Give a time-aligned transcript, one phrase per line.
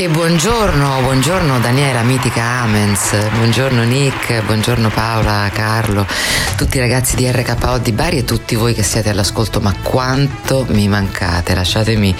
[0.00, 6.06] E buongiorno, buongiorno Daniela, mitica Amens, buongiorno Nick, buongiorno Paola, Carlo,
[6.56, 10.64] tutti i ragazzi di RKO di Bari e tutti voi che siete all'ascolto, ma quanto
[10.70, 12.16] mi mancate, lasciatemi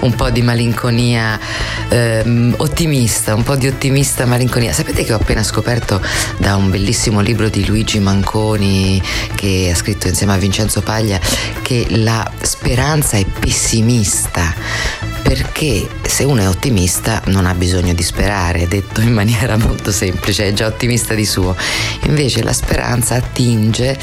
[0.00, 1.40] un po' di malinconia
[1.88, 4.74] ehm, ottimista, un po' di ottimista malinconia.
[4.74, 6.02] Sapete che ho appena scoperto
[6.36, 9.02] da un bellissimo libro di Luigi Manconi
[9.34, 11.18] che ha scritto insieme a Vincenzo Paglia
[11.62, 18.68] che la speranza è pessimista perché se uno è ottimista non ha bisogno di sperare,
[18.68, 21.56] detto in maniera molto semplice, è già ottimista di suo.
[22.02, 23.98] Invece la speranza attinge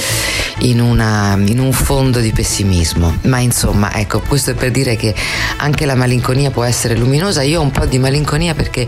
[0.60, 3.18] in, una, in un fondo di pessimismo.
[3.24, 5.16] Ma insomma, ecco, questo è per dire che
[5.58, 7.44] anche la malinconia può essere luminosa.
[7.44, 8.86] Io ho un po' di malinconia perché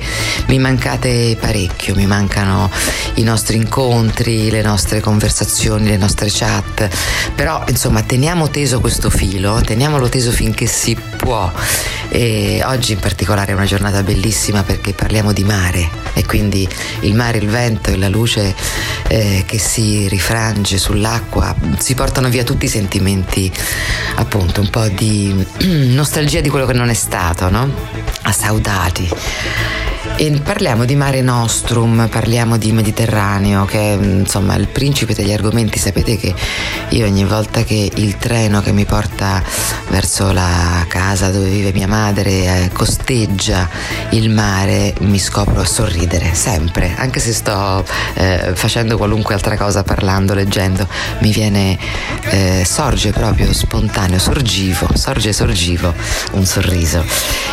[0.47, 2.69] mi mancate parecchio, mi mancano
[3.15, 6.89] i nostri incontri, le nostre conversazioni, le nostre chat.
[7.35, 11.49] Però insomma teniamo teso questo filo, teniamolo teso finché si può.
[12.09, 12.32] E
[12.65, 16.67] oggi in particolare è una giornata bellissima perché parliamo di mare e quindi
[17.01, 18.55] il mare, il vento e la luce
[19.07, 23.51] eh, che si rifrange sull'acqua si portano via tutti i sentimenti,
[24.15, 25.45] appunto, un po' di
[25.93, 27.71] nostalgia di quello che non è stato, no?
[28.23, 29.92] A saudati.
[30.15, 35.79] E parliamo di Mare Nostrum, parliamo di Mediterraneo, che è insomma il principe degli argomenti.
[35.79, 36.35] Sapete che
[36.89, 39.41] io ogni volta che il treno che mi porta
[39.89, 43.69] verso la casa dove vive mia madre eh, costeggia
[44.09, 47.83] il mare, mi scopro a sorridere, sempre, anche se sto
[48.15, 50.87] eh, facendo qualunque altra cosa, parlando, leggendo,
[51.19, 51.77] mi viene,
[52.29, 55.93] eh, sorge proprio spontaneo, sorgivo, sorge sorgivo
[56.33, 57.03] un sorriso,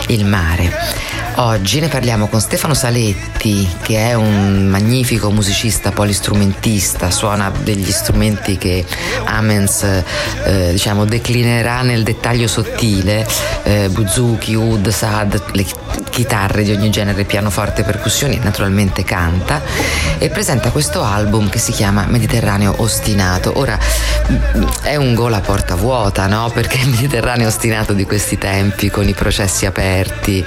[0.08, 1.19] il mare.
[1.36, 8.58] Oggi ne parliamo con Stefano Saletti, che è un magnifico musicista polistrumentista, suona degli strumenti
[8.58, 8.84] che
[9.24, 13.26] Amens eh, diciamo, declinerà nel dettaglio sottile,
[13.62, 15.64] eh, buzuki, ud, sad, le
[16.10, 19.62] chitarre di ogni genere, pianoforte, percussioni, naturalmente canta
[20.18, 23.52] e presenta questo album che si chiama Mediterraneo Ostinato.
[23.54, 23.78] Ora
[24.82, 26.50] è un gol a porta vuota, no?
[26.52, 30.44] Perché il Mediterraneo ostinato di questi tempi con i processi aperti,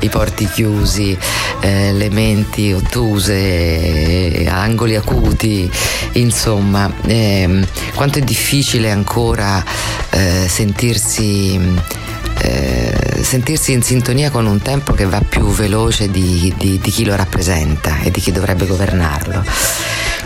[0.00, 1.18] i porti chiusi,
[1.58, 5.68] eh, le menti ottuse, eh, angoli acuti,
[6.12, 7.66] insomma, eh,
[7.96, 9.64] quanto è difficile ancora
[10.10, 11.58] eh, sentirsi
[12.38, 17.04] eh, sentirsi in sintonia con un tempo che va più veloce di, di, di chi
[17.04, 19.44] lo rappresenta e di chi dovrebbe governarlo.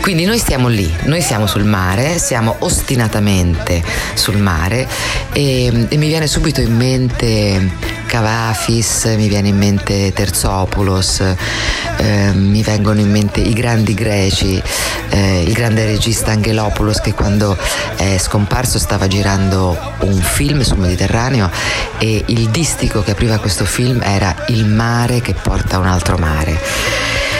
[0.01, 4.87] Quindi noi stiamo lì, noi siamo sul mare, siamo ostinatamente sul mare
[5.33, 7.69] e, e mi viene subito in mente
[8.05, 11.21] Cavafis, mi viene in mente Terzopoulos,
[11.97, 14.61] eh, mi vengono in mente i grandi greci,
[15.09, 17.57] eh, il grande regista Angelopoulos che quando
[17.97, 21.49] è scomparso stava girando un film sul Mediterraneo
[21.99, 26.59] e il distico che apriva questo film era Il mare che porta un altro mare.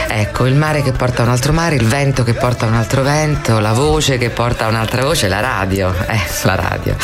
[0.10, 3.60] Ecco, il mare che porta un altro mare, il vento che porta un altro vento,
[3.60, 6.96] la voce che porta un'altra voce, la radio, eh, la radio.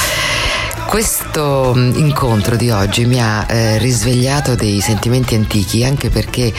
[0.87, 6.53] Questo incontro di oggi mi ha eh, risvegliato dei sentimenti antichi anche perché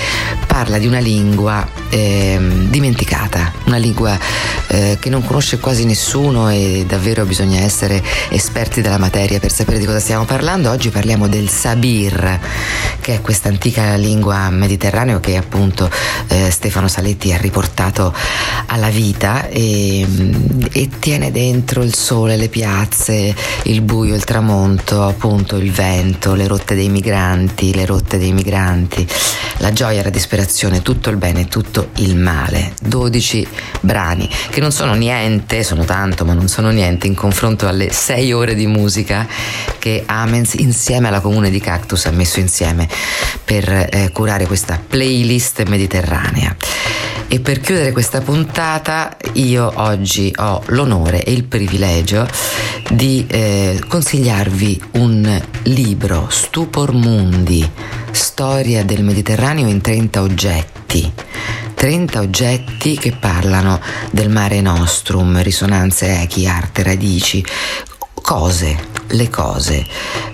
[0.46, 4.18] parla di una lingua eh, dimenticata, una lingua
[4.68, 9.78] eh, che non conosce quasi nessuno e davvero bisogna essere esperti della materia per sapere
[9.78, 10.70] di cosa stiamo parlando.
[10.70, 12.40] Oggi parliamo del Sabir,
[13.00, 15.88] che è questa antica lingua mediterranea che appunto
[16.28, 18.12] eh, Stefano Saletti ha riportato
[18.66, 20.06] alla vita e,
[20.72, 23.34] e tiene dentro il sole, le piazze,
[23.64, 28.32] il buio, il il tramonto, appunto il vento, le rotte dei migranti, le rotte dei
[28.32, 29.06] migranti,
[29.58, 32.72] la gioia, la disperazione, tutto il bene, tutto il male.
[32.80, 33.46] 12
[33.80, 38.32] brani che non sono niente, sono tanto, ma non sono niente in confronto alle 6
[38.32, 39.26] ore di musica
[39.78, 42.88] che Amens insieme alla comune di Cactus ha messo insieme
[43.44, 46.56] per eh, curare questa playlist mediterranea.
[47.26, 52.28] E per chiudere questa puntata io oggi ho l'onore e il privilegio
[52.90, 57.66] di eh, consigliarvi un libro, Stupor Mundi,
[58.10, 61.10] storia del Mediterraneo in 30 oggetti.
[61.72, 63.80] 30 oggetti che parlano
[64.10, 67.42] del mare nostrum, risonanze, echi, arte, radici,
[68.12, 69.86] cose, le cose.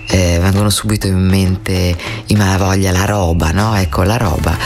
[0.08, 1.96] Eh, vengono subito in mente
[2.26, 3.76] i malavoglia, la roba, no?
[3.76, 4.58] Ecco, la roba.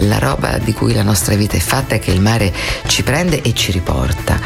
[0.00, 2.52] La roba di cui la nostra vita è fatta è che il mare
[2.88, 4.38] ci prende e ci riporta.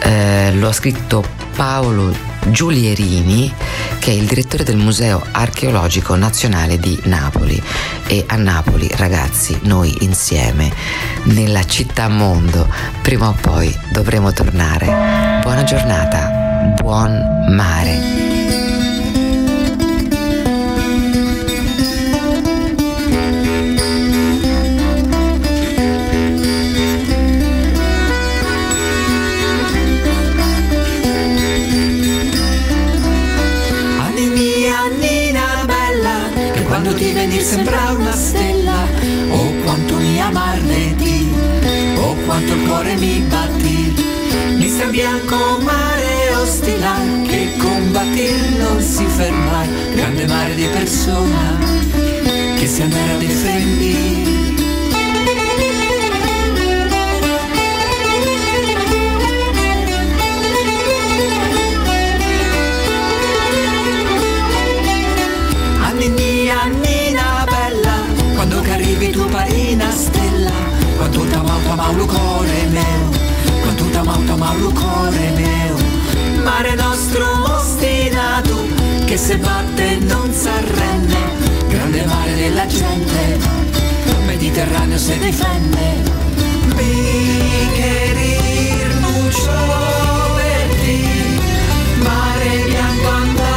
[0.00, 1.24] Eh, lo ha scritto
[1.56, 3.52] Paolo Giulierini,
[3.98, 7.60] che è il direttore del Museo Archeologico Nazionale di Napoli.
[8.06, 10.72] E a Napoli, ragazzi, noi insieme,
[11.24, 12.66] nella città mondo,
[13.02, 15.40] prima o poi dovremo tornare.
[15.42, 18.37] Buona giornata, buon mare.
[36.94, 38.86] Venir sembra una stella
[39.30, 41.28] Oh quanto mi amarne di
[41.96, 43.94] Oh quanto il cuore mi batti.
[44.56, 46.96] Mi sta bianco mare ostila
[47.26, 49.66] Che combattir non si ferma.
[49.94, 51.58] Grande mare di persona
[52.56, 54.37] Che si andrà a difendere
[71.68, 73.10] tamau cuore mio,
[73.62, 75.76] con tutta mau tamau cuore mio,
[76.42, 77.26] mare nostro
[77.56, 78.56] ostinato
[79.04, 81.18] che se batte non s'arrende,
[81.68, 83.38] grande mare della gente,
[84.26, 86.16] Mediterraneo se difende.
[86.76, 89.88] Mi querir mucho
[93.38, 93.47] da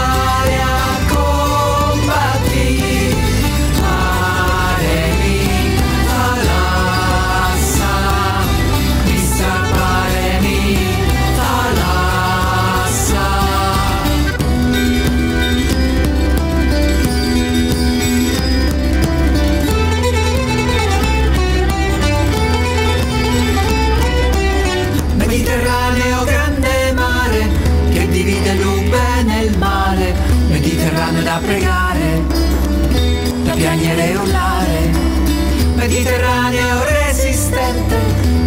[36.02, 37.96] Mediterraneo resistente,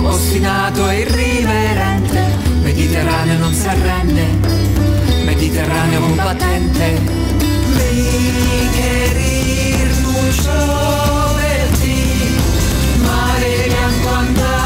[0.02, 2.20] ostinato e irriverente,
[2.64, 4.26] Mediterraneo non si arrende,
[5.24, 7.00] Mediterraneo combattente.
[7.76, 10.84] Mi querir mucho.
[14.14, 14.63] Sentite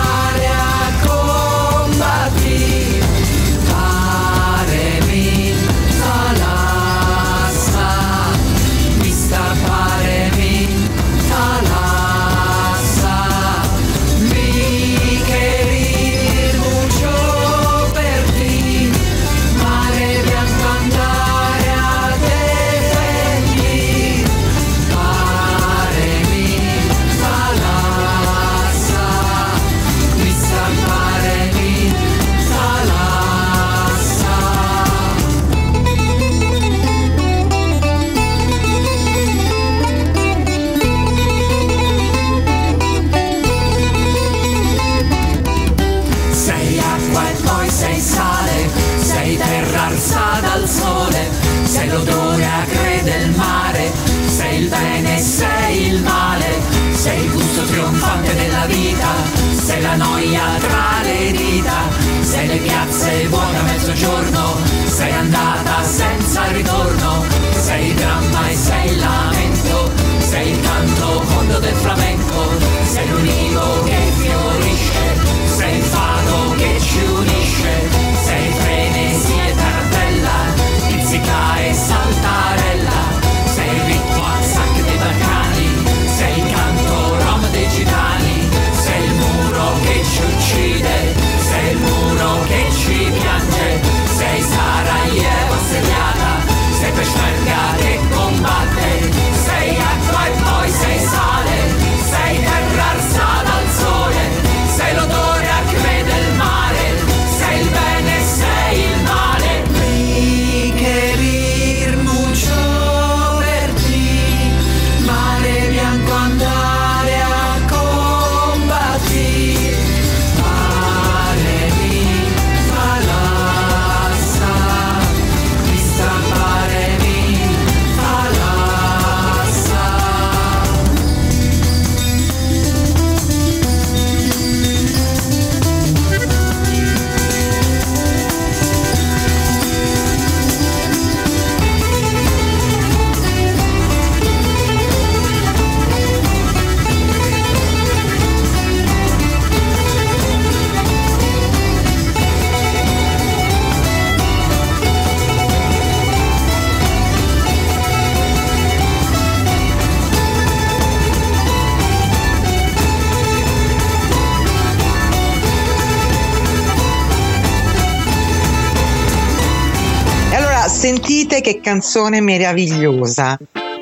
[171.49, 173.39] che canzone meravigliosa.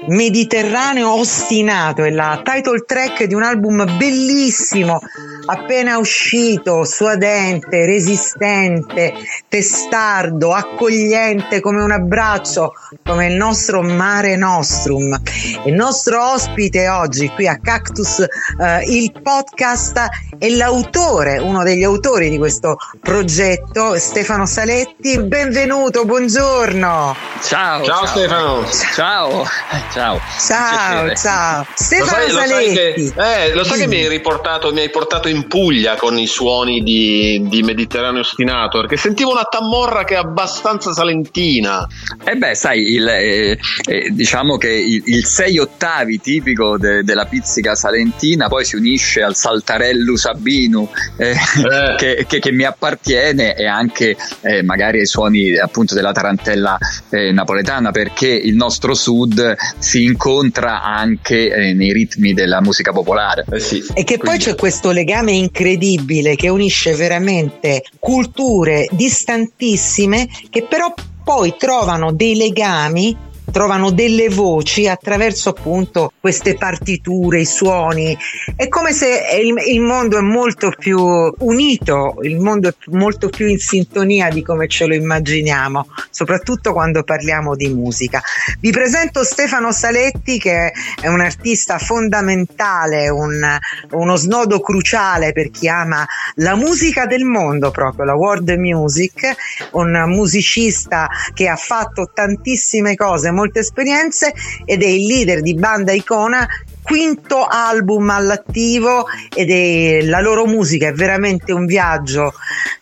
[0.06, 5.00] Mediterraneo ostinato è la title track di un album bellissimo,
[5.46, 9.14] appena uscito, suadente, resistente,
[9.48, 12.72] testardo, accogliente come un abbraccio,
[13.04, 15.18] come il nostro Mare Nostrum.
[15.64, 22.28] Il nostro ospite oggi qui a Cactus, eh, il podcast, è l'autore, uno degli autori
[22.28, 25.18] di questo progetto, Stefano Saletti.
[25.22, 27.16] Benvenuto, buongiorno.
[27.42, 28.64] Ciao, Ciao, ciao Stefano.
[28.94, 29.46] Ciao,
[29.92, 30.20] ciao.
[30.38, 31.58] Ciao, ciao.
[31.60, 33.12] Lo Stefano sai, lo sai Saletti.
[33.14, 36.26] che, eh, lo sai che mi hai riportato, mi hai portato in Puglia con i
[36.26, 38.80] suoni di, di Mediterraneo ostinato?
[38.80, 41.86] Perché sentivo una tammorra che è abbastanza salentina.
[42.24, 47.26] E beh, sai, il, eh, eh, diciamo che il, il sei ottavi tipico de- della
[47.26, 51.94] pizzica salentina poi si unisce al saltarello sabino eh, Eh.
[51.96, 56.78] che, che- che mi appartiene e anche eh, magari ai suoni appunto della tarantella
[57.10, 63.44] eh, napoletana perché il nostro sud si incontra anche eh, nei ritmi della musica popolare.
[63.50, 63.84] Eh sì.
[63.94, 70.92] E che poi Quindi- c'è questo legame incredibile che unisce veramente culture distantissime che però
[71.24, 73.16] poi trovano dei legami
[73.50, 78.16] trovano delle voci attraverso appunto queste partiture, i suoni.
[78.54, 80.98] È come se il, il mondo è molto più
[81.38, 87.02] unito, il mondo è molto più in sintonia di come ce lo immaginiamo, soprattutto quando
[87.02, 88.22] parliamo di musica.
[88.60, 93.58] Vi presento Stefano Saletti che è un artista fondamentale, un-
[93.90, 99.34] uno snodo cruciale per chi ama la musica del mondo proprio, la world music,
[99.72, 105.92] un musicista che ha fatto tantissime cose, molte esperienze ed è il leader di Banda
[105.92, 106.48] Icona
[106.86, 112.32] quinto album all'attivo ed è la loro musica è veramente un viaggio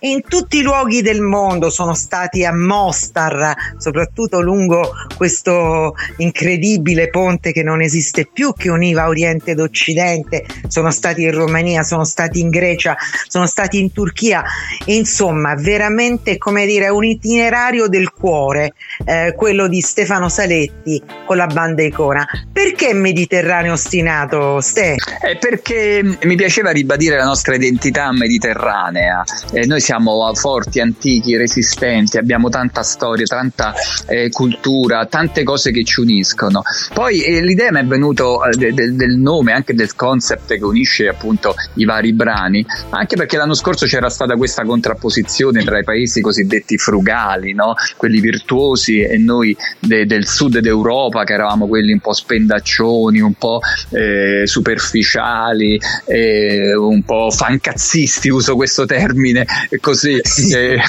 [0.00, 1.70] in tutti i luoghi del mondo.
[1.70, 9.08] Sono stati a Mostar soprattutto lungo questo incredibile ponte che non esiste più che univa
[9.08, 10.44] Oriente ed Occidente.
[10.68, 12.96] Sono stati in Romania sono stati in Grecia
[13.26, 14.44] sono stati in Turchia.
[14.86, 18.74] Insomma veramente come dire un itinerario del cuore
[19.06, 22.26] eh, quello di Stefano Saletti con la banda Icona.
[22.52, 24.96] Perché Mediterraneo ostinato Ste?
[25.22, 29.22] Eh, perché mi piaceva ribadire la nostra identità mediterranea.
[29.52, 33.72] Eh, noi siamo forti, antichi, resistenti, abbiamo tanta storia, tanta
[34.08, 36.62] eh, cultura, tante cose che ci uniscono.
[36.92, 41.54] Poi eh, l'idea mi è venuta del, del nome, anche del concept che unisce appunto
[41.74, 46.76] i vari brani, anche perché l'anno scorso c'era stata questa contrapposizione tra i paesi cosiddetti
[46.78, 47.74] frugali, no?
[47.96, 53.34] quelli virtuosi e noi de- del sud d'Europa che eravamo quelli un po' spendaccioni, un
[53.34, 53.60] po'
[53.90, 59.46] eh, superficiali, eh, un po' fancazzisti, uso questo termine
[59.80, 60.20] così,
[60.54, 60.80] eh,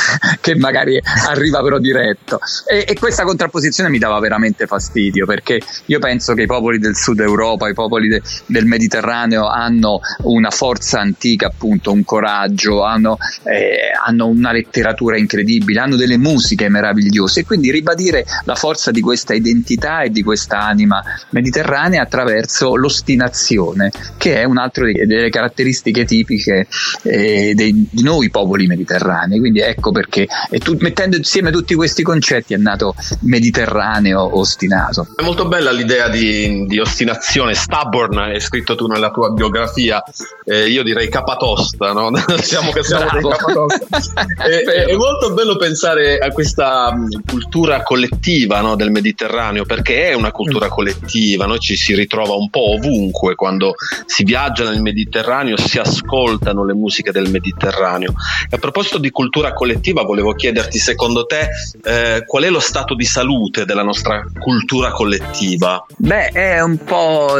[0.42, 2.40] che magari arriva però diretto.
[2.68, 6.96] E, e questa contrapposizione mi dava veramente fastidio perché io penso che i popoli del
[6.96, 13.18] sud Europa, i popoli de- del Mediterraneo hanno una forza antica, appunto, un coraggio, hanno,
[13.44, 19.02] eh, hanno una letteratura incredibile, hanno delle musiche meravigliose e quindi ribadire la forza di
[19.02, 26.68] questa identità e di questa anima mediterranea attraverso l'ostinazione, che è un'altra delle caratteristiche tipiche
[27.04, 29.39] eh, dei, di noi popoli mediterranei.
[29.39, 30.27] Quindi ecco perché,
[30.60, 35.08] tu, mettendo insieme tutti questi concetti, è nato Mediterraneo ostinato.
[35.15, 40.04] È molto bella l'idea di, di ostinazione, stubborn, hai scritto tu nella tua biografia,
[40.46, 42.12] eh, io direi capatosta, no?
[42.42, 44.25] siamo siamo dei capatosta.
[44.46, 50.13] È è, molto bello pensare a questa mh, cultura collettiva no, del Mediterraneo, perché è
[50.13, 51.58] una cultura collettiva, no?
[51.58, 57.12] ci si ritrova un po' ovunque quando si viaggia nel Mediterraneo, si ascoltano le musiche
[57.12, 58.13] del Mediterraneo.
[58.50, 61.48] E a proposito di cultura collettiva, volevo chiederti, secondo te,
[61.84, 65.86] eh, qual è lo stato di salute della nostra cultura collettiva?
[65.98, 67.34] Beh, è un po'.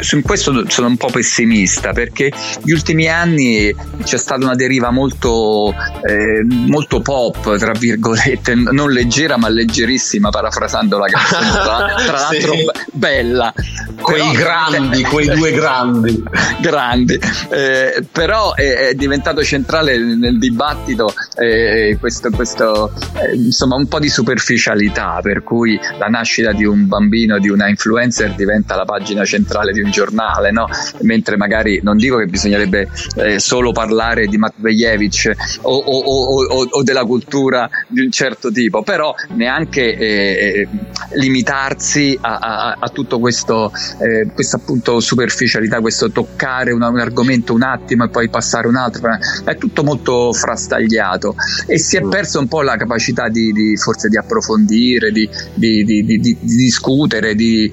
[0.00, 5.72] Su questo sono un po' pessimista perché gli ultimi anni c'è stata una deriva molto,
[6.02, 12.40] eh, molto pop, tra virgolette, non leggera ma leggerissima, parafrasando la canzone, tra, Sì.
[12.40, 13.52] l'altro be- bella.
[14.00, 14.32] Quei Però-
[14.70, 16.22] grandi, quei due grandi.
[16.60, 17.18] grandi,
[17.50, 23.98] Eh, però è, è diventato centrale nel dibattito eh, questo, questo, eh, insomma un po'
[23.98, 29.24] di superficialità, per cui la nascita di un bambino, di una influencer diventa la pagina
[29.24, 30.66] centrale di un giornale, no?
[31.02, 35.32] mentre magari non dico che bisognerebbe eh, solo parlare di Matvejevic
[35.62, 40.68] o, o- o- o- della cultura di un certo tipo, però neanche eh,
[41.14, 47.54] limitarsi a, a, a tutto questo, eh, questa appunto superficialità, questo toccare un, un, argomento
[47.54, 49.08] un attimo e poi passare un altro,
[49.44, 51.34] è tutto molto frastagliato
[51.66, 52.10] e si è mm.
[52.10, 57.70] perso un po' la capacità di, di forse di approfondire, di, di, di discutere, di,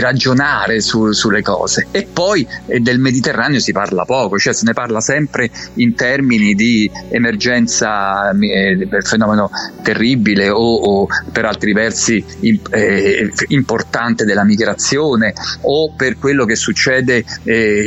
[0.00, 1.88] ragionare su, sulle cose.
[1.90, 2.46] E poi
[2.80, 8.86] del Mediterraneo si parla poco, cioè se ne parla sempre in termini di emergenza eh,
[8.88, 9.50] per fenomeno
[9.82, 17.24] terribile o, o per altri versi eh, importante della migrazione o per quello che succede
[17.44, 17.84] eh,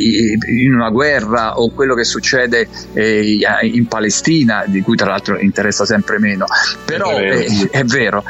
[0.48, 5.86] in una guerra o quello che succede eh, in Palestina, di cui tra l'altro interessa
[5.86, 6.46] sempre meno.
[6.86, 8.24] Però è vero, eh, è vero.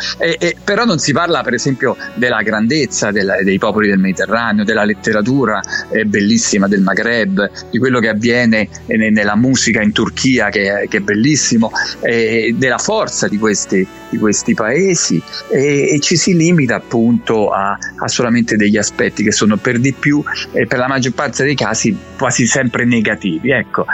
[0.64, 5.62] però non si parla per esempio della grandezza della, dei popoli del Mediterraneo, della letteratura
[5.92, 11.02] eh, bellissima del Maghreb, di quello che avviene nella musica in Turchia che, che è
[11.02, 11.72] bellissimo,
[12.02, 18.08] della forza di questi, di questi paesi e, e, ci si limita appunto a, a,
[18.08, 21.96] solamente degli aspetti che sono per di più e per la maggior parte dei casi
[22.18, 23.52] quasi sempre negativi.
[23.52, 23.86] Ecco.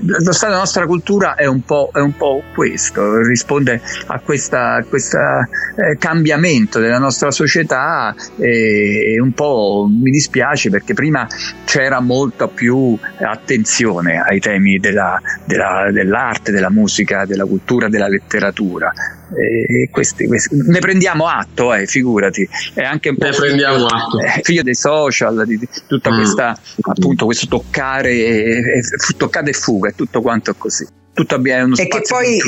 [0.00, 4.56] lo stato della nostra cultura è un po', è un po questo, risponde a questo
[4.56, 11.26] eh, cambiamento della nostra società e un po' mi dispiace perché prima
[11.64, 18.92] c'era molta più attenzione ai temi della, della, dell'arte, della musica, della cultura, della letteratura.
[19.34, 22.48] E questi, questi, ne prendiamo atto, eh, figurati.
[22.74, 23.86] È anche un po' figlio.
[24.20, 26.14] Eh, figlio dei social, di, di tutta mm.
[26.14, 28.82] questa appunto questo toccare e, e,
[29.16, 32.38] toccare e fuga, e tutto quanto così tutto abbia uno e che poi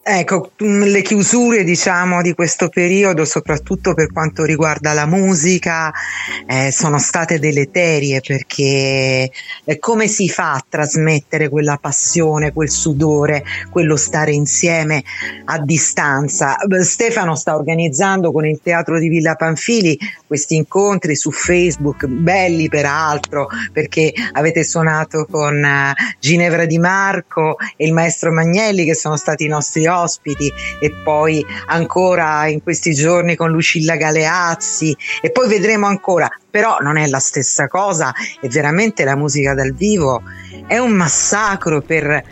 [0.00, 5.92] ecco mm, le chiusure diciamo di questo periodo soprattutto per quanto riguarda la musica
[6.46, 9.28] eh, sono state deleterie perché
[9.64, 15.02] eh, come si fa a trasmettere quella passione quel sudore quello stare insieme
[15.46, 16.54] a distanza?
[16.82, 23.48] Stefano sta organizzando con il teatro di Villa Panfili questi incontri su Facebook belli peraltro
[23.72, 29.16] perché avete suonato con uh, Ginevra Di Marco e il maestro maestro Magnelli che sono
[29.16, 35.48] stati i nostri ospiti e poi ancora in questi giorni con Lucilla Galeazzi e poi
[35.48, 40.22] vedremo ancora, però non è la stessa cosa e veramente la musica dal vivo
[40.66, 42.22] è un massacro per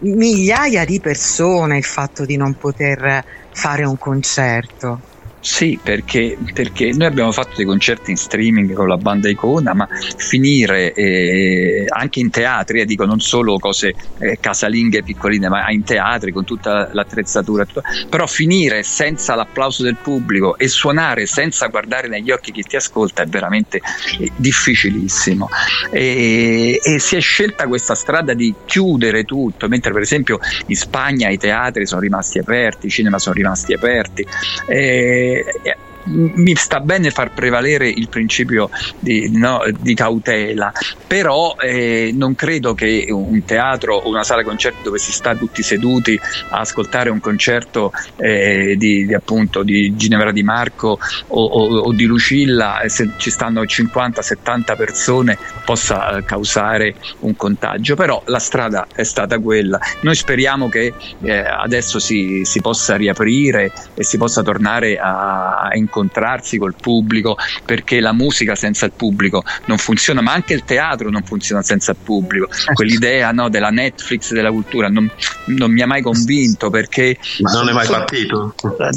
[0.00, 5.07] migliaia di persone il fatto di non poter fare un concerto.
[5.48, 9.88] Sì, perché, perché, noi abbiamo fatto dei concerti in streaming con la banda Icona, ma
[10.16, 15.82] finire eh, anche in teatri, eh, dico non solo cose eh, casalinghe piccoline, ma in
[15.84, 17.80] teatri con tutta l'attrezzatura, tutto,
[18.10, 23.22] però finire senza l'applauso del pubblico e suonare senza guardare negli occhi chi ti ascolta
[23.22, 23.80] è veramente
[24.20, 25.48] eh, difficilissimo.
[25.90, 31.30] E, e si è scelta questa strada di chiudere tutto, mentre per esempio in Spagna
[31.30, 34.26] i teatri sono rimasti aperti, i cinema sono rimasti aperti.
[34.66, 40.72] Eh, yeah, mi sta bene far prevalere il principio di, no, di cautela,
[41.06, 45.62] però eh, non credo che un teatro o una sala concerti dove si sta tutti
[45.62, 46.18] seduti
[46.50, 51.92] a ascoltare un concerto eh, di, di, appunto, di Ginevra Di Marco o, o, o
[51.92, 59.02] di Lucilla, se ci stanno 50-70 persone, possa causare un contagio, però la strada è
[59.02, 59.78] stata quella.
[60.02, 65.97] Noi speriamo che eh, adesso si, si, possa riaprire e si possa tornare a incontrare
[65.98, 71.10] incontrarsi col pubblico, perché la musica senza il pubblico non funziona, ma anche il teatro
[71.10, 72.48] non funziona senza il pubblico.
[72.48, 72.72] Certo.
[72.74, 75.10] Quell'idea no, della Netflix della cultura non,
[75.46, 77.18] non, mi ha mai convinto perché...
[77.40, 78.54] Ma non è mai partito?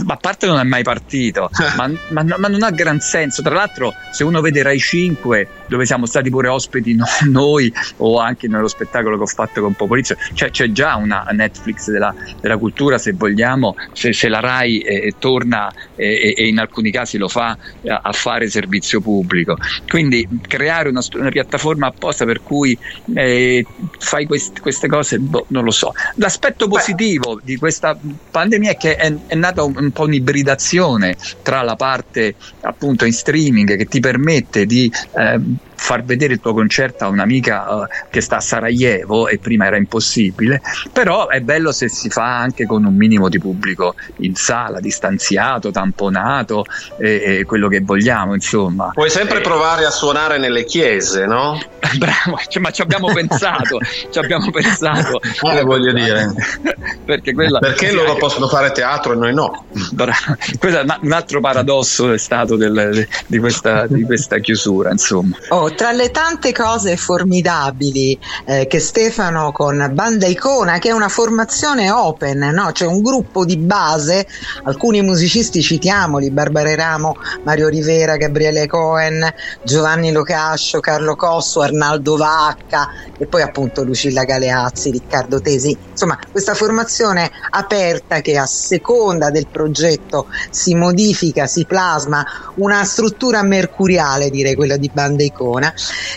[0.07, 3.41] A parte non è mai partito, ma, ma, ma, non ha gran senso.
[3.41, 8.19] Tra l'altro, se uno vede Rai 5, dove siamo stati pure ospiti no, noi, o
[8.19, 12.57] anche nello spettacolo che ho fatto con Popolizio, cioè, c'è già una Netflix della, della
[12.57, 17.27] cultura, se vogliamo, se, se la Rai eh, torna eh, e in alcuni casi lo
[17.27, 19.57] fa a fare servizio pubblico.
[19.87, 22.77] Quindi creare una, una piattaforma apposta per cui
[23.13, 23.65] eh,
[23.99, 25.93] fai quest, queste cose, boh, non lo so.
[26.15, 27.41] L'aspetto positivo Beh.
[27.43, 27.97] di questa
[28.31, 33.13] pandemia è che è, è nata un, un, po' un'ibridazione tra la parte appunto in
[33.13, 35.39] streaming che ti permette di eh,
[35.81, 39.77] far vedere il tuo concerto a un'amica uh, che sta a Sarajevo e prima era
[39.77, 40.61] impossibile,
[40.93, 45.71] però è bello se si fa anche con un minimo di pubblico in sala, distanziato,
[45.71, 46.65] tamponato,
[46.99, 48.91] e, e quello che vogliamo, insomma.
[48.93, 49.41] Puoi sempre e...
[49.41, 51.59] provare a suonare nelle chiese, no?
[51.97, 53.79] Bravo, cioè, ma ci abbiamo pensato,
[54.11, 55.19] ci abbiamo pensato.
[55.51, 56.31] Eh, voglio dire.
[57.03, 59.65] Perché, quella, Perché loro possono fare teatro e noi no.
[59.91, 60.37] Bravo.
[60.57, 65.35] Questo è un altro paradosso è stato del, di, questa, di questa chiusura, insomma.
[65.49, 71.09] Oh, tra le tante cose formidabili eh, che Stefano con Banda Icona, che è una
[71.09, 72.71] formazione open, no?
[72.71, 74.27] c'è un gruppo di base,
[74.63, 79.31] alcuni musicisti citiamoli, Barbara Ramo, Mario Rivera, Gabriele Cohen,
[79.63, 86.53] Giovanni Locascio, Carlo Cosso, Arnaldo Vacca e poi appunto Lucilla Galeazzi, Riccardo Tesi, insomma questa
[86.53, 94.55] formazione aperta che a seconda del progetto si modifica, si plasma, una struttura mercuriale direi
[94.55, 95.60] quella di Banda Icona.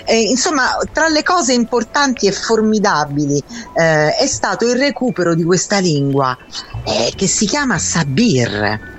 [0.05, 5.79] E, insomma, tra le cose importanti e formidabili eh, è stato il recupero di questa
[5.79, 6.37] lingua
[6.85, 8.93] eh, che si chiama Sabir.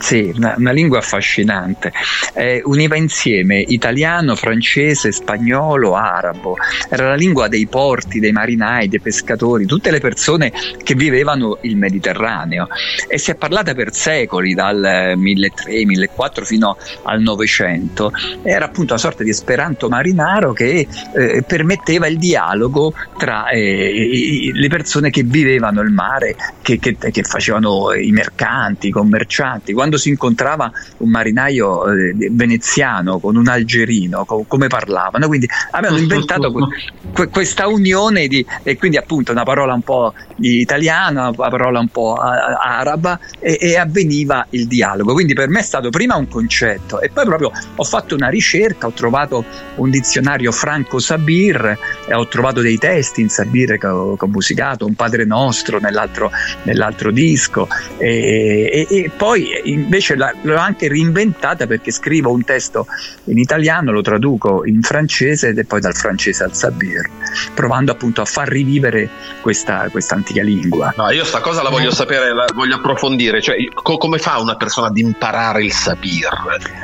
[0.00, 1.92] Sì, una, una lingua affascinante.
[2.34, 6.56] Eh, univa insieme italiano, francese, spagnolo, arabo.
[6.88, 11.76] Era la lingua dei porti, dei marinai, dei pescatori, tutte le persone che vivevano il
[11.76, 12.68] Mediterraneo.
[13.06, 18.10] E si è parlata per secoli, dal 1300-1400 fino al Novecento.
[18.42, 24.68] Era appunto una sorta di esperanto marinaro che eh, permetteva il dialogo tra eh, le
[24.68, 29.72] persone che vivevano il mare, che, che, che facevano i mercanti, i commercianti.
[29.72, 35.26] Quando quando si incontrava un marinaio eh, veneziano con un algerino, co- come parlavano.
[35.26, 36.52] Quindi avevano inventato
[37.12, 41.88] que- questa unione di, e quindi appunto una parola un po' italiana, una parola un
[41.88, 45.12] po' araba e, e avveniva il dialogo.
[45.12, 48.86] Quindi per me è stato prima un concetto e poi proprio ho fatto una ricerca,
[48.86, 49.44] ho trovato
[49.76, 54.28] un dizionario franco Sabir e ho trovato dei testi in Sabir che ho, che ho
[54.28, 56.30] musicato, un Padre Nostro nell'altro,
[56.62, 62.86] nell'altro disco e, e, e poi in invece l'ho anche reinventata perché scrivo un testo
[63.24, 67.08] in italiano, lo traduco in francese è poi dal francese al sabir,
[67.54, 69.08] provando appunto a far rivivere
[69.40, 70.92] questa, questa antica lingua.
[70.96, 74.56] No, io sta cosa la voglio sapere, la voglio approfondire, cioè co- come fa una
[74.56, 76.28] persona ad imparare il sabir?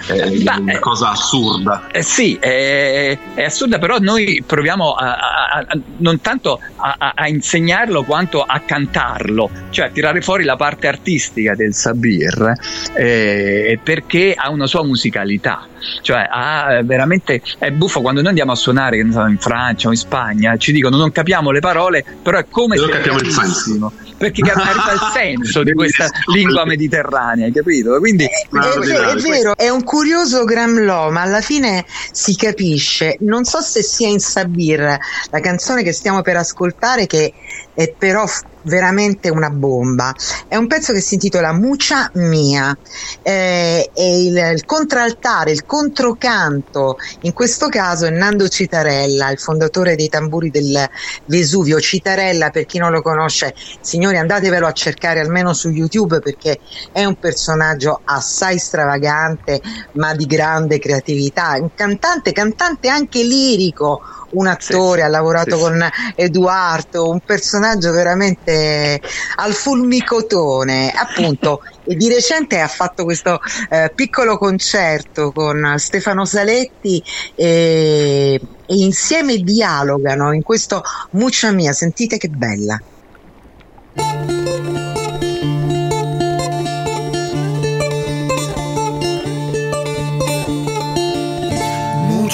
[0.06, 1.86] È Beh, una cosa assurda.
[1.90, 8.02] Eh, sì, è, è, assurda, però noi proviamo a, a, a, non tanto a, insegnarlo
[8.04, 12.54] quanto a cantarlo, cioè a tirare fuori la parte artistica del sabir
[12.94, 15.68] eh, perché ha una sua musicalità.
[16.02, 20.56] Cioè, ha veramente è buffo quando noi andiamo a suonare in Francia o in Spagna,
[20.56, 24.42] ci dicono non capiamo le parole, però è come non se capiamo il senso perché
[24.50, 27.98] arriva il senso di questa lingua mediterranea, hai capito?
[27.98, 33.16] Quindi, è, è, è, vero, è un curioso gramlò, ma alla fine si capisce.
[33.20, 34.98] Non so se sia in Sabir,
[35.30, 37.32] la canzone che stiamo per ascoltare, che
[37.74, 38.24] è però
[38.66, 40.14] veramente una bomba.
[40.46, 42.76] È un pezzo che si intitola Mucia Mia
[43.22, 49.96] eh, e il, il, contraltare, il controcanto, in questo caso è Nando Citarella, il fondatore
[49.96, 50.88] dei tamburi del
[51.26, 51.80] Vesuvio.
[51.80, 56.58] Citarella, per chi non lo conosce, signori andatevelo a cercare almeno su YouTube perché
[56.92, 59.60] è un personaggio assai stravagante
[59.92, 65.62] ma di grande creatività, un cantante, cantante anche lirico, un attore, sì, ha lavorato sì,
[65.62, 69.00] con Edoardo, un personaggio veramente
[69.36, 71.60] al fulmicotone, appunto.
[71.88, 73.38] e di recente ha fatto questo
[73.70, 77.02] eh, piccolo concerto con Stefano Saletti
[77.34, 82.80] e, e insieme dialogano in questo Muccia Mia, sentite che bella.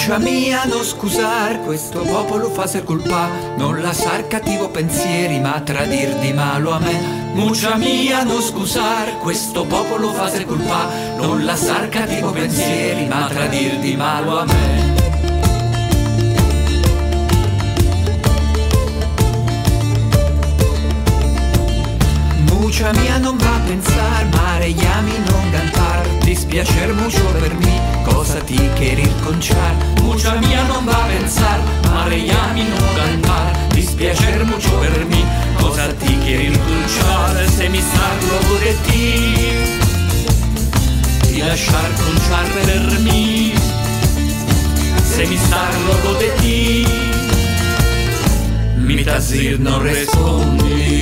[0.03, 6.17] Muccia mia, non scusar, questo popolo fa ser colpa, non lasciar cattivo pensieri, ma tradir
[6.17, 7.31] di malo a me.
[7.33, 13.79] Muccia mia, non scusar, questo popolo fa ser colpa, non lasciar cattivo pensieri, ma tradir
[13.79, 15.02] di malo a me.
[22.73, 28.39] Mucha mia non va a pensar, mare llami non cantar, dispiacer mucho per mí, cosa
[28.39, 29.75] ti querer conchar.
[30.01, 35.23] Mucha mia non va a pensar, mare llami non cantar, dispiacer mucho per mí,
[35.59, 37.47] cosa ti querer conchar.
[37.47, 39.27] Se mi sarlo de ti,
[41.27, 43.53] di lasciar conchar per mí,
[45.13, 46.87] se mi sarlo de ti,
[48.77, 50.92] mi tazir non respondi.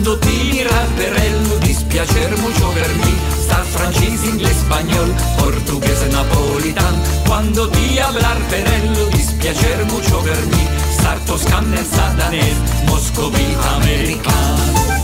[0.00, 7.02] Quando ti rapperello dispiacer mucho per me Star francese, inglés, spagnol, portuguese, napolitan.
[7.26, 14.99] Quando ti hablar perello dispiacer mucho per me Star toscan nel sadanese, moscovita, americano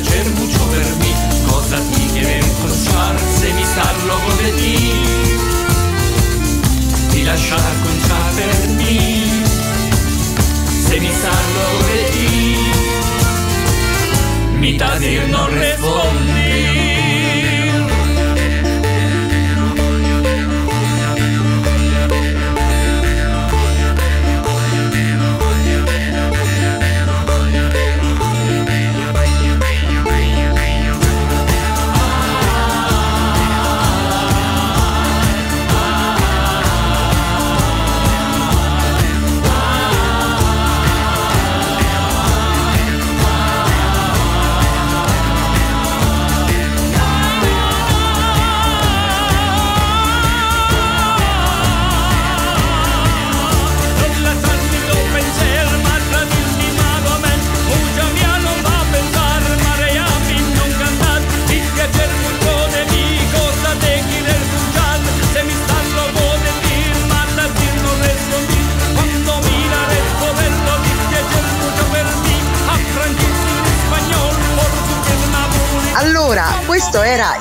[0.00, 0.69] dispiacer mucho per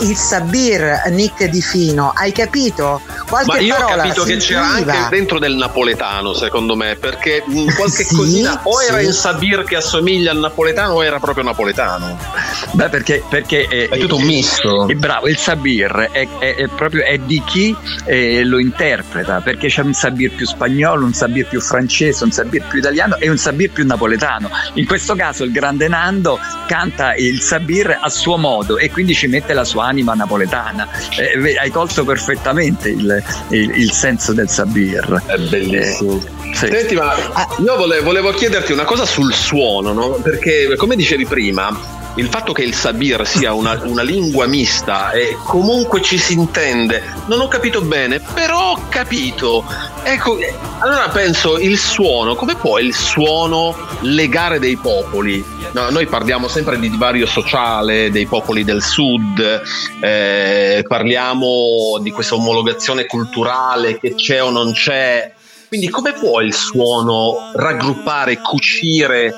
[0.10, 3.02] il Sabir Nick Di Fino, hai capito?
[3.28, 7.44] Qualche Ma io ho capito che c'era anche dentro del napoletano, secondo me, perché
[7.76, 12.18] qualche sì, cosina o era il Sabir che assomiglia al napoletano o era proprio napoletano.
[12.72, 14.88] Beh, perché, perché è, è, tutto un misto.
[14.88, 19.82] È, bravo, il Sabir è, è, proprio è di chi eh, lo interpreta, perché c'è
[19.82, 23.72] un Sabir più spagnolo, un Sabir più francese, un Sabir più italiano e un Sabir
[23.72, 24.50] più napoletano.
[24.76, 29.28] In questo caso il grande Nando canta il Sabir a suo modo e quindi ci
[29.28, 30.88] mette la sua anima napoletana.
[31.18, 35.24] Eh, hai colto perfettamente il, il, il, senso del Sabir.
[35.26, 36.16] È bellissimo.
[36.16, 36.68] Eh, sì.
[36.68, 37.16] Senti, ma
[37.64, 40.10] io volevo, volevo, chiederti una cosa sul suono, no?
[40.22, 45.38] perché come dicevi prima, il fatto che il Sabir sia una, una, lingua mista e
[45.44, 49.64] comunque ci si intende, non ho capito bene, però ho capito.
[50.04, 50.38] Ecco,
[50.80, 55.44] allora penso il suono, come può il suono legare dei popoli?
[55.72, 59.62] No, noi parliamo sempre di divario sociale, dei popoli del sud,
[60.02, 65.34] eh, parliamo di questa omologazione culturale che c'è o non c'è.
[65.68, 69.32] Quindi come può il suono raggruppare, cucire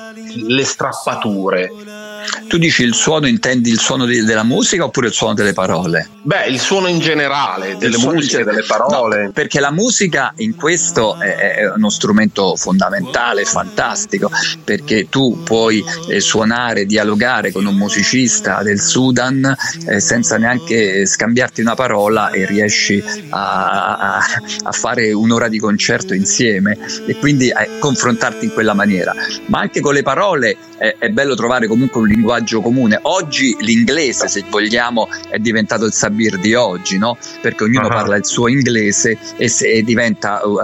[0.46, 1.70] le strappature?
[2.48, 6.08] Tu dici il suono, intendi il suono di, della musica oppure il suono delle parole?
[6.22, 9.24] Beh, il suono in generale, delle musiche, delle parole.
[9.24, 14.30] No, perché la musica in questo è, uno strumento fondamentale, fantastico,
[14.62, 19.56] perché tu puoi eh, suonare, dialogare con un musicista del Sudan
[19.86, 24.24] eh, senza neanche scambiarti una parola e riesci a, a,
[24.62, 29.14] a fare un'ora di concerto insieme e quindi eh, confrontarti in quella maniera.
[29.46, 32.98] Ma anche con le parole è bello trovare comunque un linguaggio comune.
[33.02, 37.16] Oggi l'inglese, se vogliamo, è diventato il sabir di oggi, no?
[37.40, 37.94] Perché ognuno uh-huh.
[37.94, 40.60] parla il suo inglese e, se, e diventa uh,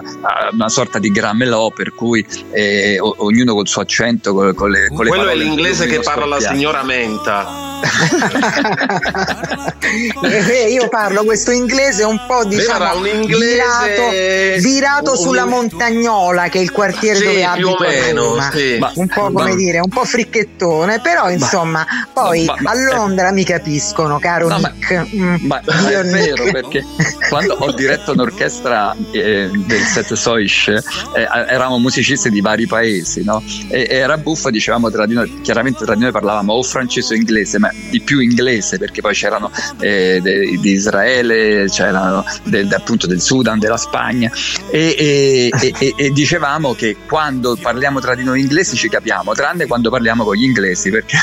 [0.53, 5.05] una sorta di gramelò per cui eh, ognuno col suo accento, con, con le, con
[5.05, 7.67] le Quello è l'inglese che parla la signora Menta.
[10.21, 13.47] Eh, io parlo questo inglese un po' diciamo inglese...
[13.47, 15.17] virato, virato un...
[15.17, 18.79] sulla montagnola che è il quartiere sì, dove abito meno, sì.
[18.95, 19.55] un po' come ma...
[19.55, 22.09] dire un po' fricchettone però insomma ma...
[22.13, 22.71] poi ma...
[22.71, 25.37] a Londra mi capiscono caro no, Nick mm.
[25.47, 26.85] ma, è vero perché
[27.29, 30.83] quando ho diretto un'orchestra eh, del Set Soish eh,
[31.15, 33.43] eravamo musicisti di vari paesi no?
[33.69, 37.17] e, era buffo dicevamo tra di noi chiaramente tra di noi parlavamo o francese o
[37.17, 42.75] inglese ma di più inglese perché poi c'erano eh, de, di Israele, c'erano de, de,
[42.75, 44.31] appunto del Sudan, della Spagna
[44.71, 49.67] e, e, e, e, dicevamo che quando parliamo tra di noi inglesi ci capiamo, tranne
[49.67, 51.17] quando parliamo con gli inglesi perché...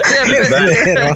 [0.00, 1.14] è vero,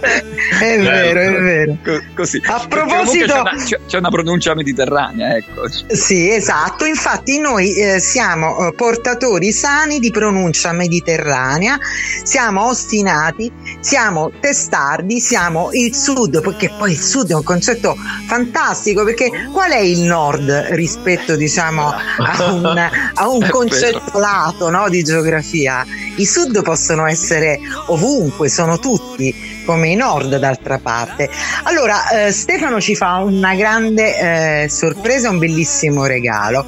[0.61, 1.77] è vero, è vero.
[2.13, 2.41] Così.
[2.45, 3.53] A proposito, c'è una,
[3.87, 5.67] c'è una, pronuncia mediterranea, ecco.
[5.87, 6.85] Sì, esatto.
[6.85, 11.77] Infatti, noi eh, siamo eh, portatori sani di pronuncia mediterranea,
[12.23, 17.95] siamo ostinati, siamo testardi, siamo il sud, perché poi il sud è un concetto
[18.27, 24.89] fantastico, perché qual è il nord rispetto, diciamo, a un, a un concetto lato no,
[24.89, 25.85] di geografia?
[26.17, 31.29] I sud possono essere ovunque, sono tutti come i nord d'altra parte.
[31.63, 36.65] Allora, eh, Stefano ci fa una grande eh, sorpresa, un bellissimo regalo,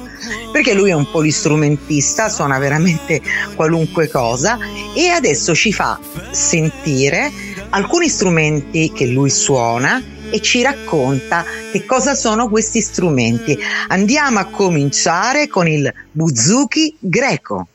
[0.52, 3.20] perché lui è un polistrumentista, suona veramente
[3.54, 4.58] qualunque cosa
[4.94, 5.98] e adesso ci fa
[6.30, 7.30] sentire
[7.70, 13.58] alcuni strumenti che lui suona e ci racconta che cosa sono questi strumenti.
[13.88, 17.68] Andiamo a cominciare con il buzuki greco.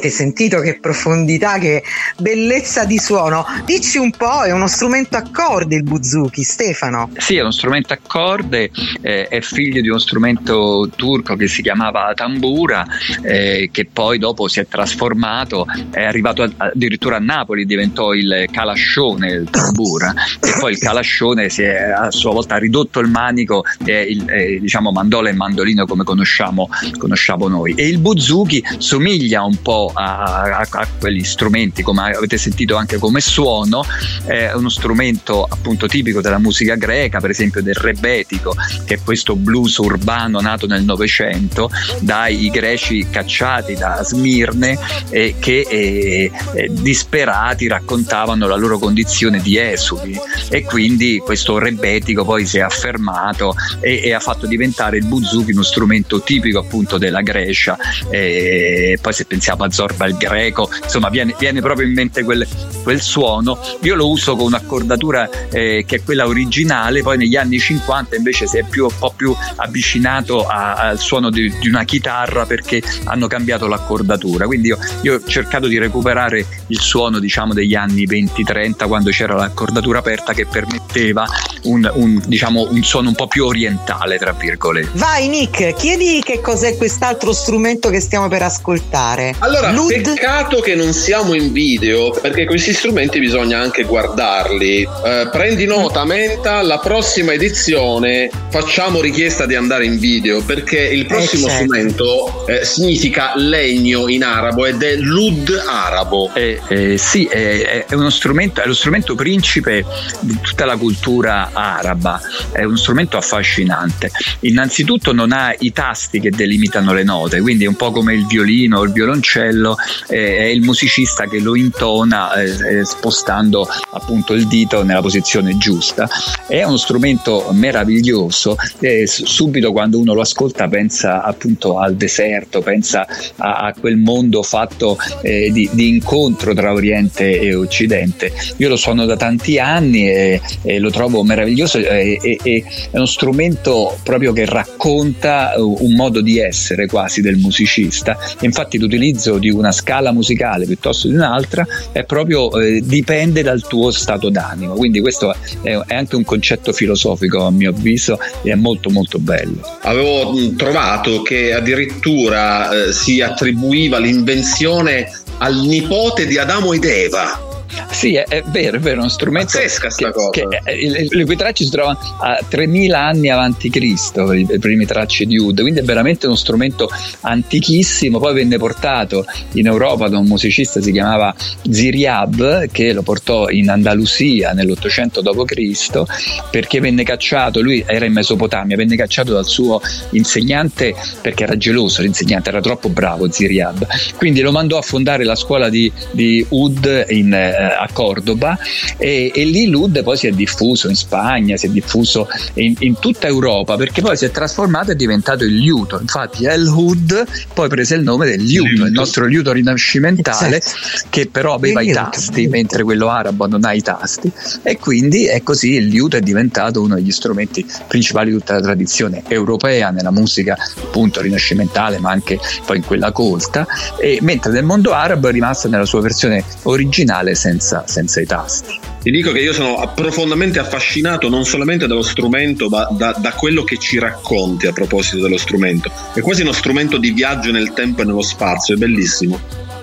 [0.00, 1.82] Avete sentito che profondità, che
[2.16, 3.44] bellezza di suono.
[3.66, 7.10] Dici un po', è uno strumento a corde il buzuki, Stefano?
[7.18, 8.70] Sì, è uno strumento a corde,
[9.02, 12.86] eh, è figlio di uno strumento turco che si chiamava tambura,
[13.22, 19.30] eh, che poi dopo si è trasformato, è arrivato addirittura a Napoli, diventò il calascione
[19.30, 24.02] il tambura, e poi il calascione si è a sua volta ridotto il manico e
[24.02, 27.74] il, eh, diciamo mandola e mandolino come conosciamo, conosciamo noi.
[27.74, 32.98] E il buzuki somiglia un po' a, a, a, quegli strumenti, come avete sentito anche
[32.98, 33.84] come suono,
[34.24, 39.36] è uno strumento appunto tipico della musica greca, per esempio del rebetico, che è questo
[39.36, 44.78] blues urbano nato nel Novecento dai greci cacciati da Smirne
[45.10, 46.30] eh, che eh,
[46.70, 50.18] disperati raccontavano la loro condizione di esuli.
[50.48, 55.52] E quindi questo rebetico poi si è affermato e, e ha fatto diventare il buzuki
[55.52, 57.76] uno strumento tipico appunto della Grecia.
[58.08, 62.46] Poi se pensiamo a Zorba il greco, insomma viene, viene proprio in mente quel,
[62.82, 63.58] quel, suono.
[63.80, 68.46] Io lo uso con un'accordatura eh, che è quella originale, poi negli anni 50 invece
[68.46, 72.82] si è più, un po' più avvicinato a, al suono di, di, una chitarra perché
[73.04, 74.44] hanno cambiato l'accordatura.
[74.44, 79.34] Quindi io, io, ho cercato di recuperare il suono diciamo degli anni 20-30 quando c'era
[79.34, 81.24] l'accordatura aperta che permetteva
[81.62, 84.90] un, un, diciamo, un suono un po' più orientale, tra virgolette.
[84.98, 89.34] Vai Nick, chiedi che cos'è quest'altro strumento che stiamo per ascoltare.
[89.38, 90.02] Allora, Lud...
[90.02, 94.82] peccato che non siamo in video, perché questi strumenti bisogna anche guardarli.
[94.82, 101.06] Eh, prendi nota, Menta, la prossima edizione facciamo richiesta di andare in video, perché il
[101.06, 101.64] prossimo eh, certo.
[101.64, 106.30] strumento eh, significa legno in arabo ed è Lud arabo.
[106.34, 109.84] Eh, eh, sì, è, è, uno strumento, è lo strumento principe
[110.20, 112.20] di tutta la cultura araba,
[112.52, 114.10] è uno strumento affascinante.
[114.40, 118.26] Innanzitutto non ha i tasti che delimitano le note, quindi è un po' come il
[118.26, 119.76] violino o il violoncello cappello
[120.08, 125.56] eh, è il musicista che lo intona eh, eh, spostando appunto il dito nella posizione
[125.58, 126.08] giusta.
[126.46, 133.06] È uno strumento meraviglioso e subito quando uno lo ascolta pensa appunto al deserto, pensa
[133.36, 138.32] a, a quel mondo fatto eh, di, di, incontro tra Oriente e Occidente.
[138.56, 143.06] Io lo suono da tanti anni e, e lo trovo meraviglioso e, e, è uno
[143.06, 148.16] strumento proprio che racconta un modo di essere quasi del musicista.
[148.40, 153.90] Infatti l'utilizzo di una scala musicale piuttosto di un'altra è proprio eh, dipende dal tuo
[153.90, 154.74] stato d'animo.
[154.74, 159.18] Quindi questo è, è, anche un concetto filosofico a mio avviso e è molto molto
[159.18, 159.60] bello.
[159.82, 167.48] Avevo mm, trovato che addirittura eh, si attribuiva l'invenzione al nipote di Adamo ed Eva
[167.90, 170.30] sì, è, è vero, è vero, uno strumento Pazzesca sta cosa.
[170.30, 174.86] Che, eh, le cui tracce si trovano a 3000 anni avanti Cristo, i, i primi
[174.86, 176.88] tracce di Ud, quindi è veramente uno strumento
[177.20, 181.34] antichissimo, poi venne portato in Europa da un musicista si chiamava
[181.68, 186.02] Ziriab che lo portò in Andalusia nell'Ottocento d.C.
[186.50, 189.80] perché venne cacciato, lui era in Mesopotamia, venne cacciato dal suo
[190.10, 195.34] insegnante perché era geloso, l'insegnante era troppo bravo Ziriab, quindi lo mandò a fondare la
[195.34, 198.58] scuola di, di Ud in eh, a Cordoba
[198.96, 202.98] e, e, lì l'UD poi si è diffuso in Spagna, si è diffuso in, in,
[202.98, 205.98] tutta Europa perché poi si è trasformato e è diventato il liuto.
[206.00, 211.06] Infatti El Hud poi prese il nome del liuto, il nostro liuto rinascimentale esatto.
[211.10, 214.30] che però aveva i tasti mentre quello arabo non ha i tasti
[214.62, 218.60] e quindi è così il liuto è diventato uno degli strumenti principali di tutta la
[218.60, 223.66] tradizione europea nella musica appunto rinascimentale ma anche poi in quella colta
[223.98, 228.78] e mentre nel mondo arabo è rimasto nella sua versione originale senza, senza i tasti.
[229.02, 233.64] Ti dico che io sono profondamente affascinato non solamente dallo strumento, ma da, da, quello
[233.64, 235.90] che ci racconti a proposito dello strumento.
[236.12, 239.40] È quasi uno strumento di viaggio nel tempo e nello spazio, è bellissimo.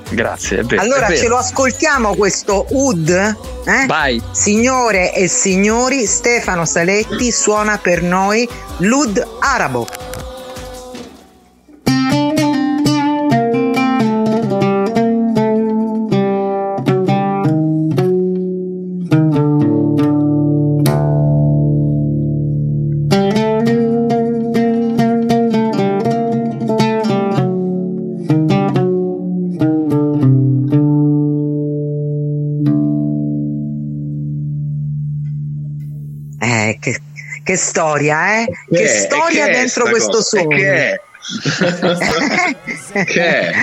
[0.10, 0.82] Grazie, è vero.
[0.82, 1.22] Allora è vero.
[1.22, 3.10] ce lo ascoltiamo questo Ud?
[3.10, 3.86] Eh?
[3.88, 4.22] Vai.
[4.32, 8.48] Signore e signori, Stefano Saletti suona per noi
[8.78, 10.07] l'Ud arabo.
[37.58, 38.48] Storia, eh?
[38.70, 40.40] Che, storia che è dentro questo cosa?
[40.40, 40.56] Sogno.
[40.56, 41.02] Che è?
[43.06, 43.54] che è?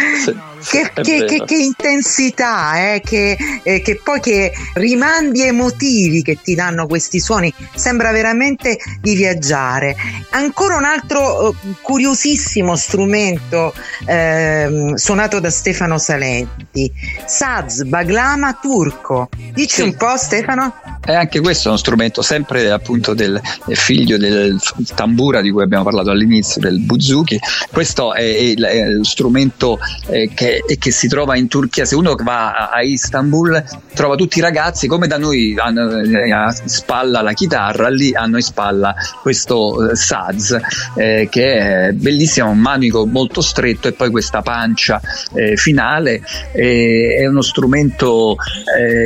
[0.69, 6.39] che, È che- che- che intensità, eh, che, eh, che poi che rimandi emotivi che
[6.43, 9.95] ti danno questi suoni, sembra veramente di viaggiare.
[10.31, 13.73] Ancora un altro eh, curiosissimo strumento
[14.07, 16.91] ehm, suonato da Stefano Salenti,
[17.27, 19.29] Saz Baglama turco.
[19.53, 19.83] Dici Sì.
[19.83, 20.75] un po' Stefano?
[21.07, 23.41] E anche questo è uno strumento sempre appunto del
[23.73, 24.59] figlio del
[24.95, 27.39] tambura di cui abbiamo parlato all'inizio, del buzuki.
[27.71, 31.85] Questo è il, è lo strumento eh, che, e che si trova in Turchia.
[31.85, 33.63] Se uno va a, Istanbul
[33.95, 38.37] trova tutti i ragazzi come da noi hanno eh, a spalla la chitarra, lì hanno
[38.37, 40.59] in spalla questo eh, saz
[40.97, 45.01] eh, che è bellissimo, un manico molto stretto e poi questa pancia
[45.35, 46.23] eh, finale.
[46.53, 48.37] eh, è uno strumento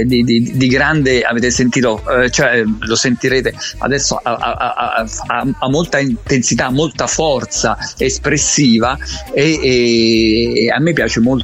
[0.05, 7.77] di, di- di grande, avete sentito, cioè, lo sentirete adesso ha molta intensità, molta forza
[7.97, 8.97] espressiva
[9.33, 11.38] e, e a me piace molto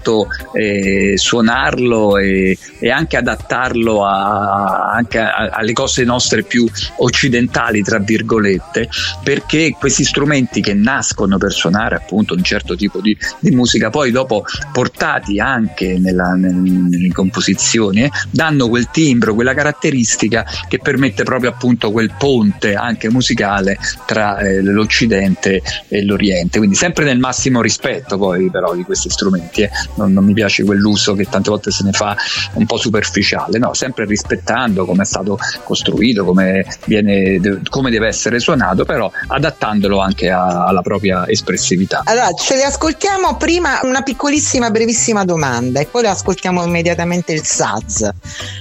[0.53, 6.66] eh, suonarlo e, e anche adattarlo a- anche a- alle cose nostre più
[6.99, 8.88] occidentali, tra virgolette,
[9.22, 14.11] perché questi strumenti che nascono per suonare appunto un certo tipo di, di musica, poi
[14.11, 21.22] dopo portati anche nella- nel- nelle composizioni, eh, danno quel timbro, quella caratteristica che permette
[21.24, 26.59] proprio appunto quel ponte anche musicale tra eh, l'Occidente e l'Oriente.
[26.59, 29.70] Quindi sempre nel massimo rispetto poi però di questi strumenti, eh.
[29.97, 32.16] Non, non mi piace quell'uso che tante volte se ne fa
[32.55, 38.39] un po' superficiale, no, sempre rispettando come è stato costruito, come, viene, come deve essere
[38.39, 42.03] suonato, però adattandolo anche a- alla propria espressività.
[42.05, 48.09] Allora, ce le ascoltiamo prima una piccolissima, brevissima domanda e poi ascoltiamo immediatamente il Saz,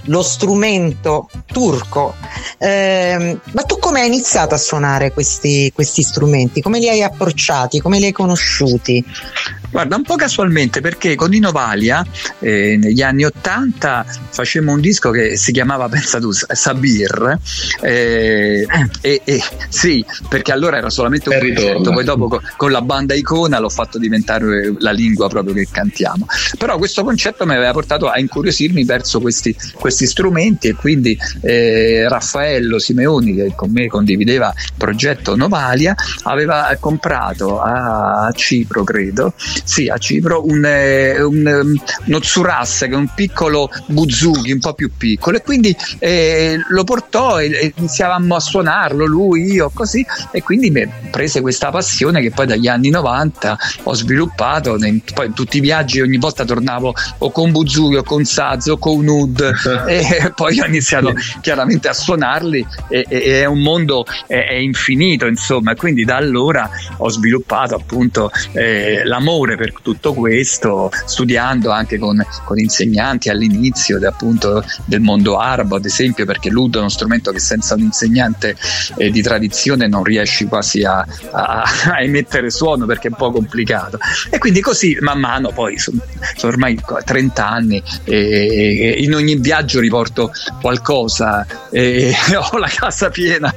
[0.06, 2.16] lo strumento turco.
[2.58, 6.62] Ehm, ma tu come hai iniziato a suonare questi, questi strumenti?
[6.62, 7.80] Come li hai approcciati?
[7.80, 9.04] Come li hai conosciuti?
[9.74, 12.06] Guarda, un po' casualmente perché con Nino Valia
[12.38, 17.40] eh, negli anni Ottanta facemmo un disco che si chiamava, pensa tu, Sabir.
[17.82, 18.68] eh,
[19.02, 21.92] e, e- sì, perché allora era solamente un ritorna.
[21.92, 26.28] poi dopo co- con, la banda Icona l'ho fatto diventare la lingua proprio che cantiamo.
[26.56, 32.08] Però questo concetto mi aveva portato a incuriosirmi verso questi, questi strumenti e quindi eh,
[32.08, 35.96] Raffaello Simeoni, che con me condivideva il progetto Novalia,
[36.26, 39.34] aveva comprato a Cipro, credo,
[39.64, 44.60] sì, a Cipro, un, eh, un, um, uno Tsuras, che è un piccolo buzuki, un
[44.60, 49.72] po' più piccolo, e quindi eh, lo portò e, e iniziavamo a suonarlo, lui, io,
[49.74, 55.02] così, e quindi mi prese questa passione che poi dagli anni 90 ho sviluppato, nei-
[55.14, 58.78] poi in tutti i viaggi ogni volta tornavo o con buzuki o con saz o
[58.78, 59.52] con ud.
[59.94, 64.54] E poi ho iniziato chiaramente a suonarli e, e- e è un mondo è, è
[64.54, 65.76] infinito insomma.
[65.76, 72.60] Quindi da allora ho sviluppato appunto eh, l'amore per tutto questo studiando anche con, con
[72.60, 77.40] insegnanti all'inizio de- appunto del mondo arabo ad esempio perché l'ud è uno strumento che
[77.40, 78.56] senza un insegnante
[78.98, 83.32] eh, di tradizione non riesci quasi a, a- a emettere suono perché è un po'
[83.32, 83.98] complicato.
[84.30, 86.00] E quindi così man mano poi sono,
[86.36, 90.32] sono ormai 30 anni e, e in ogni viaggio riporto
[90.62, 92.14] qualcosa e
[92.52, 93.54] ho la casa piena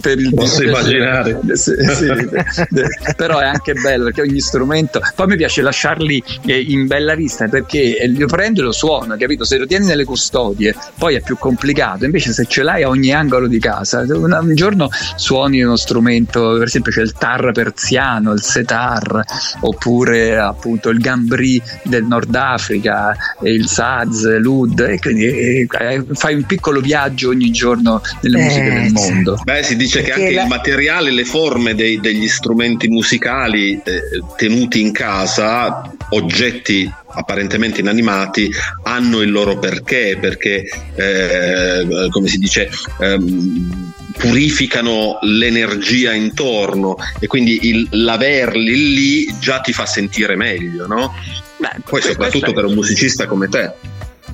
[0.00, 1.40] per il Posso immaginare.
[1.52, 6.60] Sì, sì, eh, però è anche bello perché ogni strumento poi mi piace lasciarli eh,
[6.60, 9.44] in bella vista perché eh, lo prendo e lo suono capito?
[9.44, 12.04] Se lo tieni nelle custodie poi è più complicato.
[12.04, 16.54] Invece se ce l'hai a ogni angolo di casa un, un giorno suoni uno strumento
[16.58, 19.22] per esempio c'è il tar persiano il setar
[19.60, 26.04] oppure appunto il gambri del Nord Africa e il saz l'ud e quindi eh, eh,
[26.12, 29.40] fai un piccolo viaggio ogni giorno nelle Eh, musiche del mondo.
[29.44, 33.80] Beh, si dice che Perché anche la- il materiale, le forme dei- degli strumenti musicali
[33.84, 34.00] eh,
[34.36, 38.50] tenuti in casa, oggetti apparentemente inanimati,
[38.84, 40.64] hanno il loro perché, perché
[40.94, 49.72] eh, come si dice, ehm, purificano l'energia intorno e quindi il, l'averli lì già ti
[49.72, 51.14] fa sentire meglio, no?
[51.56, 53.72] Beh, Poi soprattutto per un musicista come te.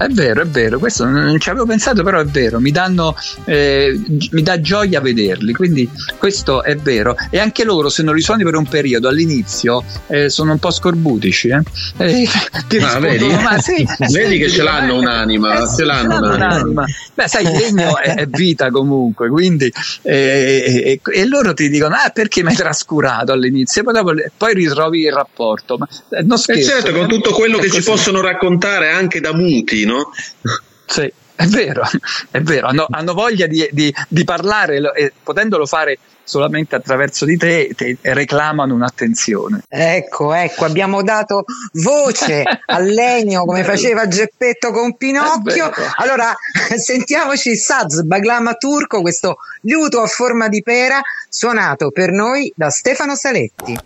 [0.00, 4.00] È vero, è vero, questo non ci avevo pensato, però è vero, mi, danno, eh,
[4.30, 5.86] mi dà gioia vederli, quindi
[6.16, 7.14] questo è vero.
[7.28, 11.48] E anche loro, se non risuoni per un periodo all'inizio, eh, sono un po' scorbutici.
[11.48, 11.60] Eh?
[11.98, 12.28] Eh,
[12.66, 13.26] ti Ah, vedi?
[13.26, 16.84] "Ma sì, Vedi che ce l'hanno eh, un'anima, eh, ce l'hanno un'anima.
[17.12, 19.70] Beh, sai, il legno è, vita comunque, quindi
[20.00, 23.82] eh, e, e loro ti dicono: Ah, perché mi hai trascurato all'inizio?
[23.82, 25.76] E poi, dopo, poi ritrovi il rapporto.
[25.76, 27.90] Ma eh, non E scherzo, certo, con eh, tutto quello che ci così.
[27.90, 30.10] possono raccontare anche da muti, no?
[30.86, 31.82] Sì, è vero,
[32.30, 35.98] è vero, hanno, hanno voglia di, di- di parlare e potendolo fare
[36.30, 39.62] solamente attraverso di te, te reclamano un'attenzione.
[39.68, 45.72] Ecco, ecco, abbiamo dato voce al legno come faceva Geppetto con Pinocchio.
[45.96, 46.32] Allora,
[46.76, 53.16] sentiamoci Saz Baglama Turco, questo liuto a forma di pera suonato per noi da Stefano
[53.16, 53.78] Saletti.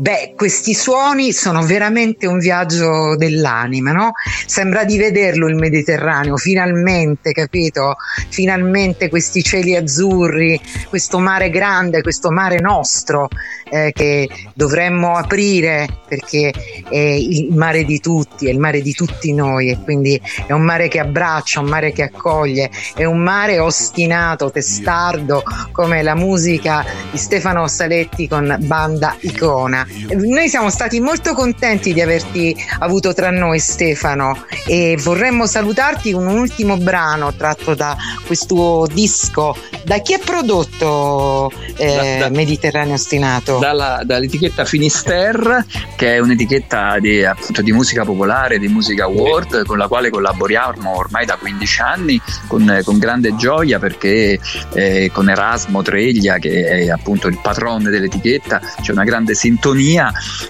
[0.00, 4.12] Beh, questi suoni sono veramente un viaggio dell'anima, no?
[4.46, 7.96] Sembra di vederlo il Mediterraneo, finalmente, capito?
[8.30, 13.28] Finalmente questi cieli azzurri, questo mare grande, questo mare nostro
[13.70, 16.50] eh, che dovremmo aprire perché
[16.88, 20.62] è il mare di tutti, è il mare di tutti noi e quindi è un
[20.62, 25.42] mare che abbraccia, un mare che accoglie, è un mare ostinato, testardo
[25.72, 29.86] come la musica di Stefano Saletti con Banda Icona.
[30.14, 36.26] Noi siamo stati molto contenti di averti avuto tra noi Stefano e vorremmo salutarti con
[36.26, 39.56] un ultimo brano tratto da questo disco.
[39.84, 43.58] Da chi è prodotto eh, Da- da- Mediterraneo Ostinato?
[43.58, 45.64] Dalla- dall'etichetta Finisterre,
[45.96, 50.96] che è un'etichetta di, appunto, di musica popolare, di musica world, con la quale collaboriamo
[50.96, 54.38] ormai da 15 anni con, con grande gioia perché
[54.74, 59.79] eh, con Erasmo Treglia, che è appunto il patrone dell'etichetta, c'è una grande sintonia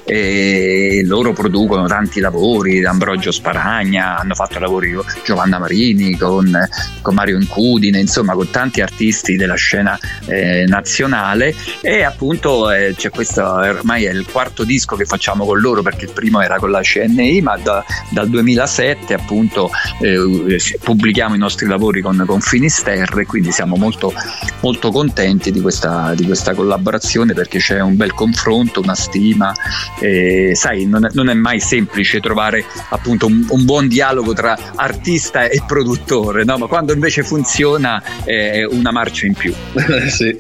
[0.05, 6.69] e loro producono tanti lavori, Ambrogio Sparagna, hanno fatto lavori con Giovanna Marini, con,
[7.01, 11.55] con Mario Incudine, insomma con tanti artisti della scena eh, nazionale.
[11.81, 16.07] E appunto eh, c'è questo, ormai è il quarto disco che facciamo con loro perché
[16.07, 19.71] il primo era con la CNI, ma da- dal 2007 appunto
[20.01, 24.13] eh, pubblichiamo i nostri lavori con, con Finisterre quindi siamo molto,
[24.61, 29.53] molto contenti di questa, di questa collaborazione perché c'è un bel confronto, una stima,
[29.99, 34.57] e, sai non è, non è mai semplice trovare appunto un, un buon dialogo tra
[34.77, 36.57] artista e produttore, no?
[36.59, 39.53] ma quando invece funziona è una marcia in più.
[40.09, 40.29] sì.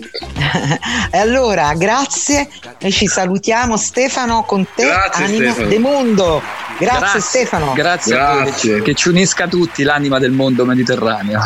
[1.11, 2.49] e allora, grazie
[2.79, 5.69] e ci salutiamo Stefano con te, Grazie, anima Stefano.
[5.69, 6.43] de mondo.
[6.79, 7.73] Grazie, Stefano.
[7.75, 8.77] Grazie, a voi, Grazie.
[8.77, 11.41] che, che ci unisca tutti l'anima del mondo mediterraneo.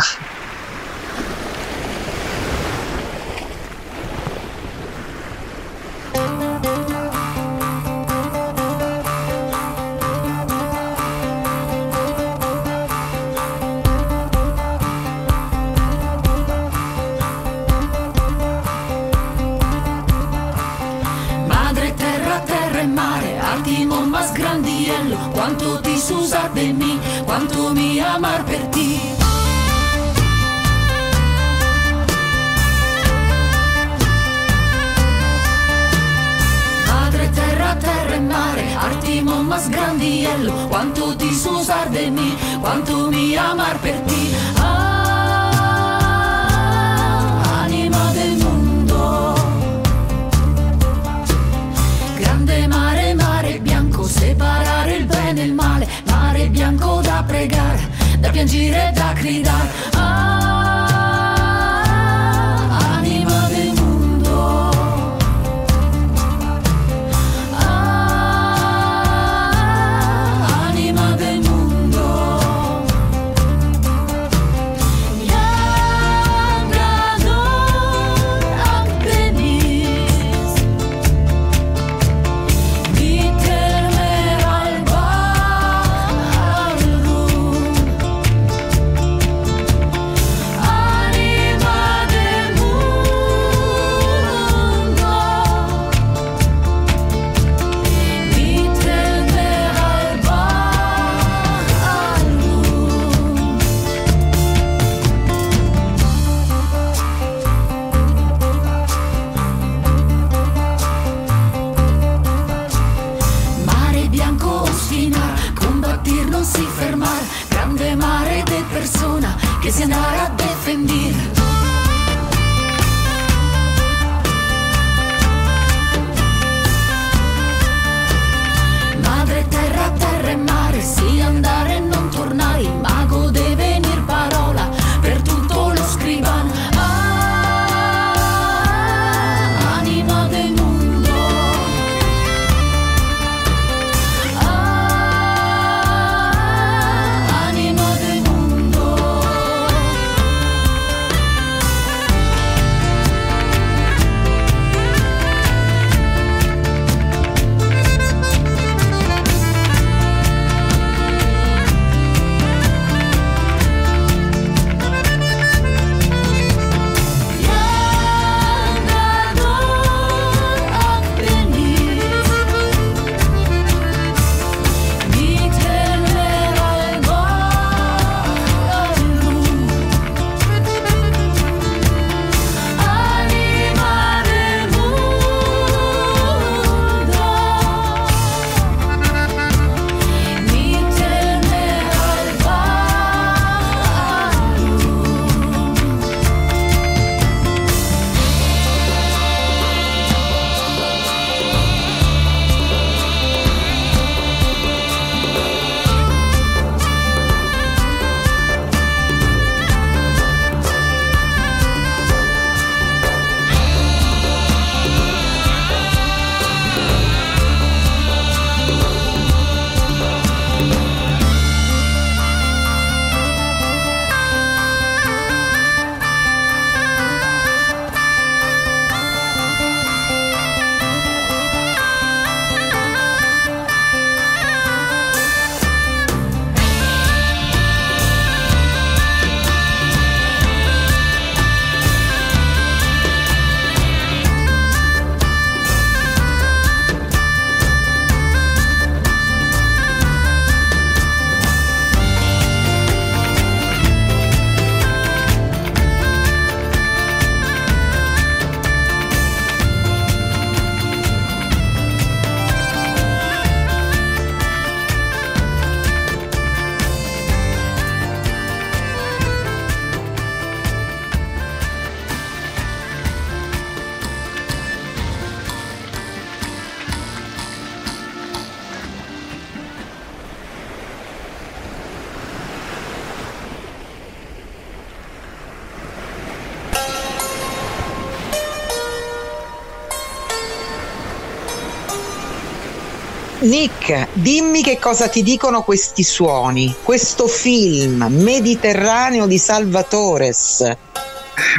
[293.44, 300.66] Nick, dimmi che cosa ti dicono questi suoni, questo film Mediterraneo di Salvatores.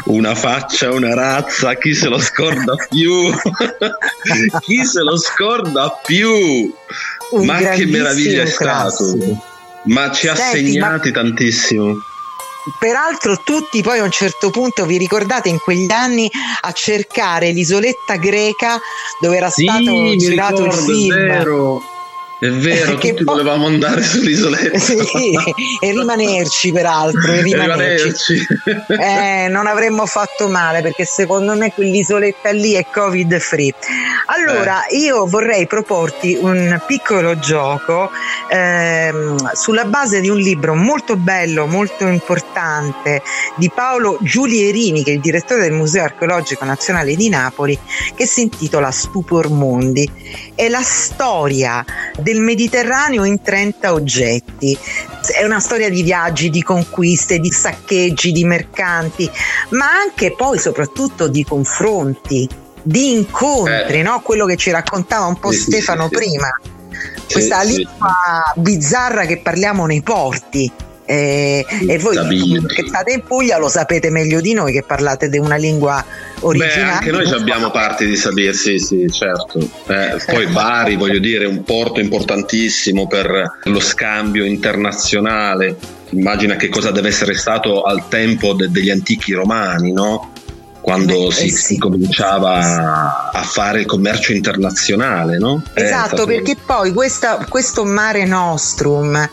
[0.06, 3.30] Una faccia, una razza, chi se lo scorda più?
[4.66, 6.74] chi se lo scorda più?
[7.32, 9.16] Un ma che meraviglia è stato!
[9.84, 11.98] Ma ci ha Senti, segnati tantissimo.
[12.80, 16.30] Peraltro tutti poi a un certo punto vi ricordate in quegli anni
[16.62, 18.80] a cercare l'isoletta greca
[19.20, 21.16] dove era Sì, stato girato ricordo, il film.
[21.16, 21.82] vero.
[22.48, 24.78] È vero, Che tutti poi- volevamo andare sull'isoletta.
[24.78, 25.00] Sì,
[25.80, 28.46] e rimanerci peraltro, e E rimanerci.
[28.64, 29.46] rimanerci.
[29.46, 33.74] Eh, non avremmo fatto male perché secondo me quell'isoletta lì è covid free.
[34.28, 34.98] Allora, Eh.
[34.98, 38.10] io vorrei proporti un piccolo gioco
[38.50, 43.22] ehm, sulla base di un libro molto bello, molto importante
[43.56, 47.78] di Paolo Giulierini, che è il direttore del Museo Archeologico Nazionale di Napoli,
[48.16, 50.10] che si intitola Stupor Mondi.
[50.56, 51.84] È la storia
[52.18, 54.78] del Mediterraneo in 30 oggetti.
[55.38, 59.30] È una storia di viaggi, di conquiste, di saccheggi, di mercanti,
[59.70, 62.48] ma anche poi soprattutto di confronti,
[62.82, 64.04] di incontri, Eh.
[64.04, 64.22] no?
[64.22, 66.50] quello che ci raccontava un po' Sì, Stefano sì, prima,
[67.28, 68.14] Sì, questa lingua
[68.56, 70.72] bizzarra che parliamo nei porti.
[71.08, 72.16] Eh, e voi
[72.66, 76.40] che state in Puglia lo sapete meglio di noi che parlate di una lingua Beh,
[76.46, 76.92] originale.
[76.94, 79.60] anche noi abbiamo parti di Sabir, sì, sì, certo.
[79.88, 85.76] Eh, poi Bari, voglio dire, è un porto importantissimo per lo scambio internazionale.
[86.10, 90.32] Immagina che cosa deve essere stato al tempo de- degli antichi romani, no?
[90.82, 91.78] Quando Eh, si, eh, sì.
[91.78, 95.62] cominciava a fare il commercio internazionale, no?
[95.74, 99.30] Eh, Esatto, stato- perché poi questa- questo mare nostrum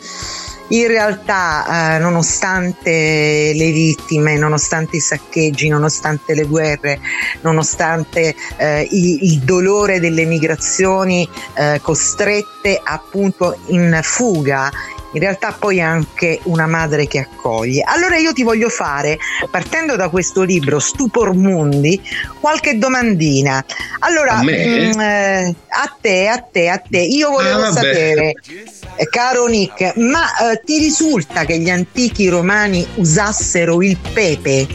[0.73, 6.99] in realtà, eh, nonostante le vittime, nonostante i saccheggi, nonostante le guerre,
[7.43, 14.71] nonostante eh, il, il dolore delle migrazioni eh, costrette appunto in fuga
[15.13, 17.83] in realtà poi anche una madre che accoglie.
[17.87, 19.19] Allora io ti voglio fare,
[19.51, 22.01] partendo da questo libro Stupor Mundi,
[22.41, 23.65] qualche domandina.
[24.01, 24.93] Allora, A me?
[24.95, 28.35] mm, eh, a te, a te, a te, io volevo Ah, sapere,
[28.97, 34.67] eh, caro Nick, ma eh, ti risulta che gli antichi romani usassero il pepe?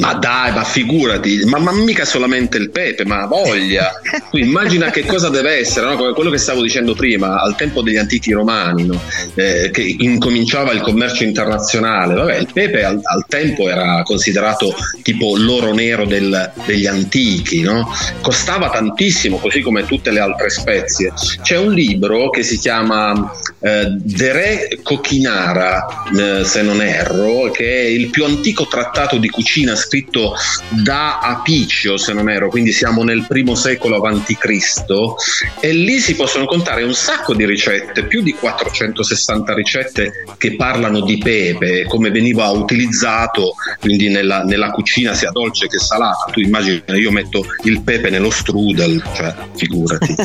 [0.00, 3.90] Ma dai, ma figurati, ma, ma mica solamente il pepe, ma voglia.
[4.30, 5.96] Tu immagina che cosa deve essere, no?
[5.96, 9.00] Come quello che stavo dicendo prima, al tempo degli antichi romani, no?
[9.34, 12.14] Eh, che incominciava il commercio internazionale.
[12.14, 17.92] Vabbè, il pepe al, al tempo era considerato tipo l'oro nero del- degli antichi, no?
[18.20, 21.12] Costava tantissimo, così come tutte le altre spezie.
[21.42, 25.86] C'è un libro che si chiama eh, De Re Cochinara,
[26.16, 30.34] eh, se non erro, che è il più antico trattato di cucina scritto
[30.68, 35.16] da Apiccio, se non erro, quindi siamo nel primo secolo avanti Cristo,
[35.58, 41.00] e lì si possono contare un sacco di ricette, più di 460 ricette che parlano
[41.00, 46.30] di pepe, come veniva utilizzato quindi nella, nella cucina sia dolce che salata.
[46.30, 50.14] Tu immagini, io metto il pepe nello strudel, cioè figurati.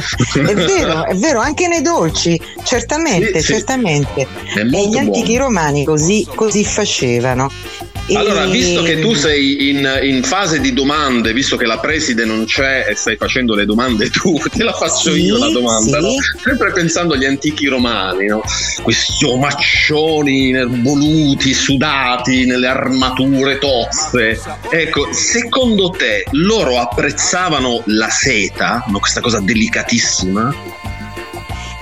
[0.46, 4.28] È vero, è vero, anche nei dolci, certamente, Sì, certamente.
[4.56, 5.46] E gli antichi buono.
[5.46, 7.50] romani così, così facevano.
[8.14, 12.46] Allora, visto che tu sei in, in fase di domande, visto che la preside non
[12.46, 16.06] c'è e stai facendo le domande tu, te la faccio Sì, io la domanda, sì.
[16.06, 16.14] no?
[16.44, 18.44] sempre pensando agli antichi romani, no?
[18.84, 24.40] questi omaccioni nervoluti, sudati nelle armature toste.
[24.70, 29.00] Ecco, secondo te loro apprezzavano la seta, no?
[29.00, 30.85] questa cosa delicatissima?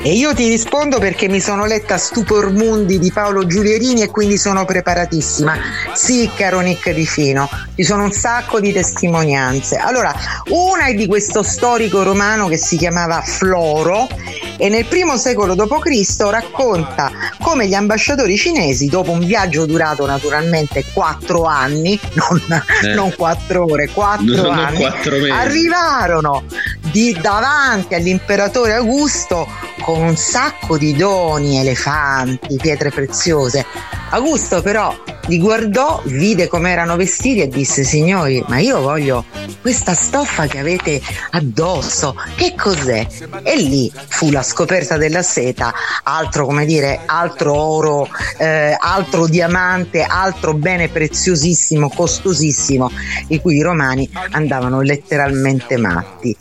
[0.06, 4.38] E io ti rispondo perché mi sono letta Stupor Mundi di Paolo Giulierini e quindi
[4.38, 5.56] sono preparatissima.
[5.94, 9.78] Sì, caro Nick Di Fino, ci sono un sacco di testimonianze.
[9.78, 10.14] Allora,
[10.50, 14.10] una è di questo storico romano che si chiamava Floro
[14.58, 16.18] e nel primo secolo d.C.
[16.30, 22.94] racconta come gli ambasciatori cinesi, dopo un viaggio durato naturalmente quattro anni, non, Eh.
[22.94, 26.44] non quattro ore, quattro Non anni, quattro arrivarono
[26.92, 29.48] di davanti all'imperatore Augusto
[29.82, 33.66] con un sacco di doni, elefanti, pietre preziose.
[34.14, 34.96] Augusto però
[35.26, 39.26] li guardò, vide come erano vestiti e disse signori ma io voglio
[39.60, 41.02] questa stoffa che avete
[41.32, 43.08] addosso, che cos'è?
[43.44, 50.04] E lì fu la scoperta della seta, altro come dire, altro oro, eh, altro diamante,
[50.04, 52.92] altro bene preziosissimo, costosissimo,
[53.28, 56.36] di cui i romani andavano letteralmente matti.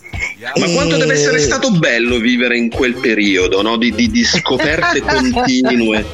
[0.56, 3.76] Ma E- quanto deve essere stato bello vivere in quel periodo no?
[3.76, 6.04] di, di- di scoperte continue.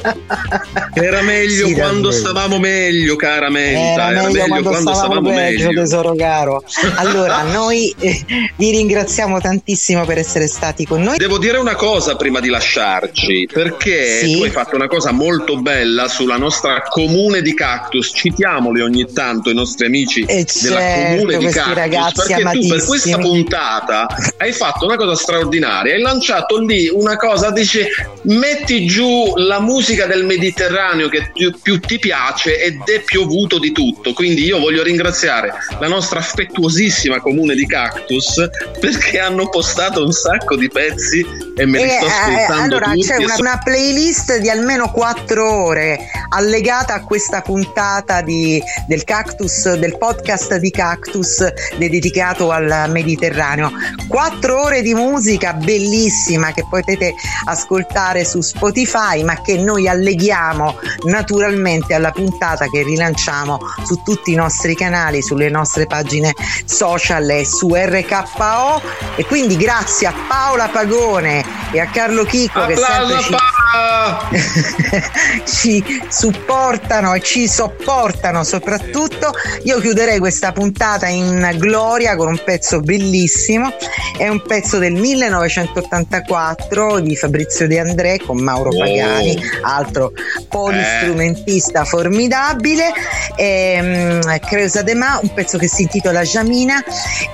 [0.93, 4.09] Era meglio Sì, quando stavamo meglio, cara Menta.
[4.11, 5.81] Era, meglio, quando, stavamo peggio, meglio.
[5.81, 6.63] tesoro caro.
[6.95, 8.23] Allora, noi eh,
[8.55, 11.17] vi ringraziamo tantissimo per essere stati con noi.
[11.17, 14.33] Devo dire una cosa prima di lasciarci, perché Sì.
[14.37, 18.11] tu hai fatto una cosa molto bella sulla nostra comune di cactus.
[18.13, 21.73] Citiamoli ogni tanto i nostri amici Eh, della certo, comune di cactus.
[21.73, 25.93] ragazzi perché tu per questa puntata hai fatto una cosa straordinaria.
[25.93, 27.87] Hai lanciato lì una cosa, dice
[28.23, 33.71] metti giù la musica del Mediterraneo che più, più ti piace ed è piovuto di
[33.71, 34.13] tutto.
[34.13, 38.47] Quindi io voglio ringraziare la nostra affettuosissima comune di cactus
[38.79, 41.25] perché hanno postato un sacco di pezzi
[41.59, 45.65] e me li sto eh, ascoltando allora c'è una, so- una playlist di almeno quattro
[45.65, 45.99] ore
[46.29, 51.45] allegata a questa puntata di- del cactus del podcast di cactus
[51.77, 53.71] dedicato al Mediterraneo.
[54.07, 57.13] Quattro ore di musica bellissima che potete
[57.45, 64.35] ascoltare su Spotify ma che noi alleghiamo naturalmente alla puntata che rilanciamo su tutti i
[64.35, 66.33] nostri canali sulle nostre pagine
[66.65, 68.81] social e su RKO
[69.15, 73.35] e quindi grazie a Paola Pagone e a Carlo Chicco che sempre ci!
[75.45, 79.31] ci supportano e ci sopportano soprattutto.
[79.63, 83.71] Io chiuderei questa puntata in gloria con un pezzo bellissimo,
[84.17, 88.69] è un pezzo del 1984 di Fabrizio De André con Mauro.
[88.69, 90.11] Pagani, altro
[90.47, 92.91] polistrumentista formidabile,
[93.35, 96.81] ehm, Creusa De Ma, un pezzo che si intitola Jamina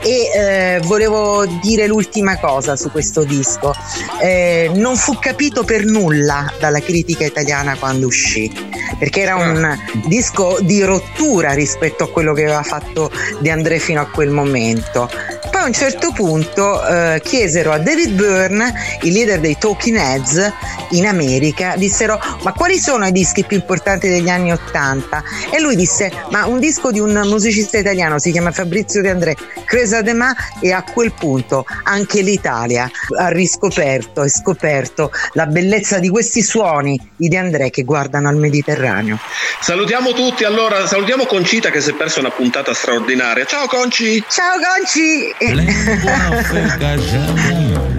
[0.02, 3.74] e eh, volevo dire l'ultima cosa su questo disco.
[4.22, 8.51] Eh, non fu capito per nulla dalla critica italiana quando uscì,
[8.97, 14.01] perché era un disco di rottura rispetto a quello che aveva fatto De André fino
[14.01, 15.09] a quel momento.
[15.56, 20.51] Poi a un certo punto eh, chiesero a David Byrne, il leader dei Talking Heads
[20.89, 25.24] in America, dissero ma quali sono i dischi più importanti degli anni Ottanta?
[25.49, 29.36] E lui disse ma un disco di un musicista italiano si chiama Fabrizio De André,
[29.64, 35.99] Cresa de Ma e a quel punto anche l'Italia ha riscoperto e scoperto la bellezza
[35.99, 39.18] di questi suoni di De André che guardano al Mediterraneo.
[39.62, 43.45] Salutiamo tutti, allora salutiamo Concita che si è persa una puntata straordinaria.
[43.45, 44.22] Ciao Conci!
[44.28, 45.34] Ciao Conci!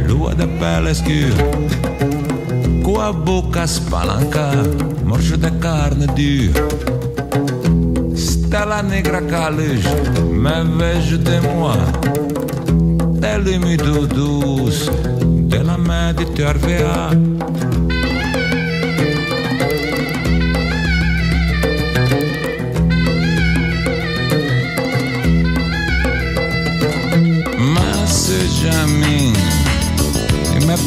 [0.07, 1.45] Lua de pele escura
[2.83, 4.63] Com a boca spalancada
[5.05, 6.69] Morge de carne dura
[8.17, 9.91] Stella negra caleja
[10.33, 11.79] Me vejo de moi
[13.21, 14.91] Delle mito doce
[15.49, 17.86] Della Mediterranea Benjamin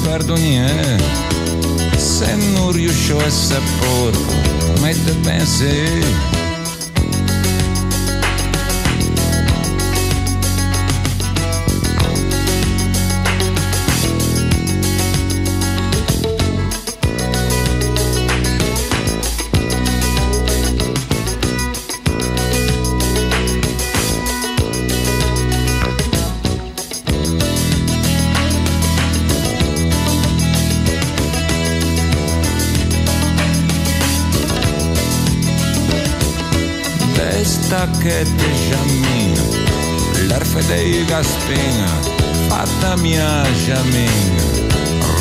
[0.10, 4.18] e me perdoni eh, se non riuscio a sapere
[4.76, 6.38] come te
[38.00, 38.26] che
[38.70, 39.41] giammina,
[40.28, 41.88] l'erfe dei gaspina,
[42.47, 44.41] fatta mia giammina,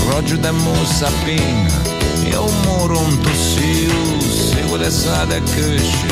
[0.06, 1.72] roggio de mussapina,
[2.30, 6.06] io muro un tossiu, seguo le sade cusce,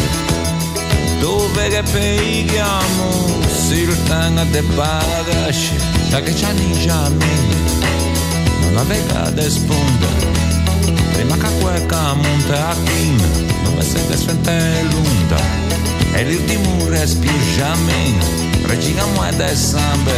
[1.21, 5.77] dove che peiamo, si il tanga de bagasce,
[6.11, 7.87] da che c'ha giammina,
[8.63, 10.09] non aveva de sponda,
[11.13, 13.27] prima che quella monta a china,
[13.63, 15.66] non mi sente svente l'unda.
[16.19, 18.15] E l'ultimo respiro jamais
[18.67, 20.13] Regina moeda e sambe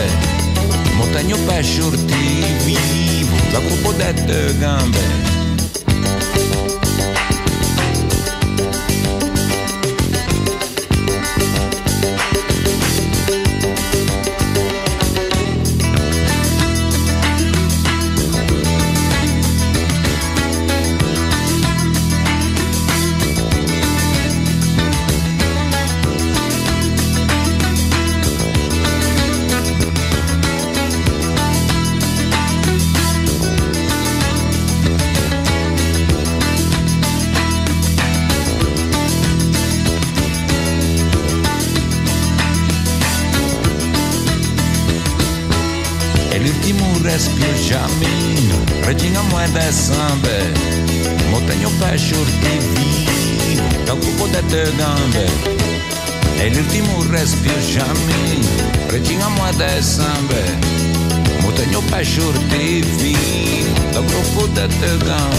[0.94, 5.37] Montanho pé shorti vivo La cupo de gambe
[59.58, 60.44] de samba,
[61.46, 65.37] o tenho paixão de vir do grupo da Tadão.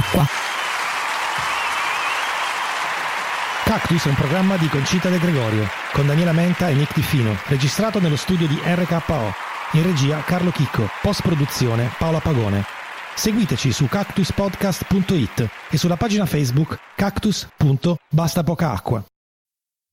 [0.00, 0.26] Acqua.
[3.64, 8.00] Cactus è un programma di Concita De Gregorio, con Daniela Menta e Nick Tifino, registrato
[8.00, 9.34] nello studio di RKO.
[9.72, 12.64] In regia Carlo Chicco, post-produzione Paola Pagone.
[13.14, 19.04] Seguiteci su cactuspodcast.it e sulla pagina Facebook cactus.bastapocaacqua.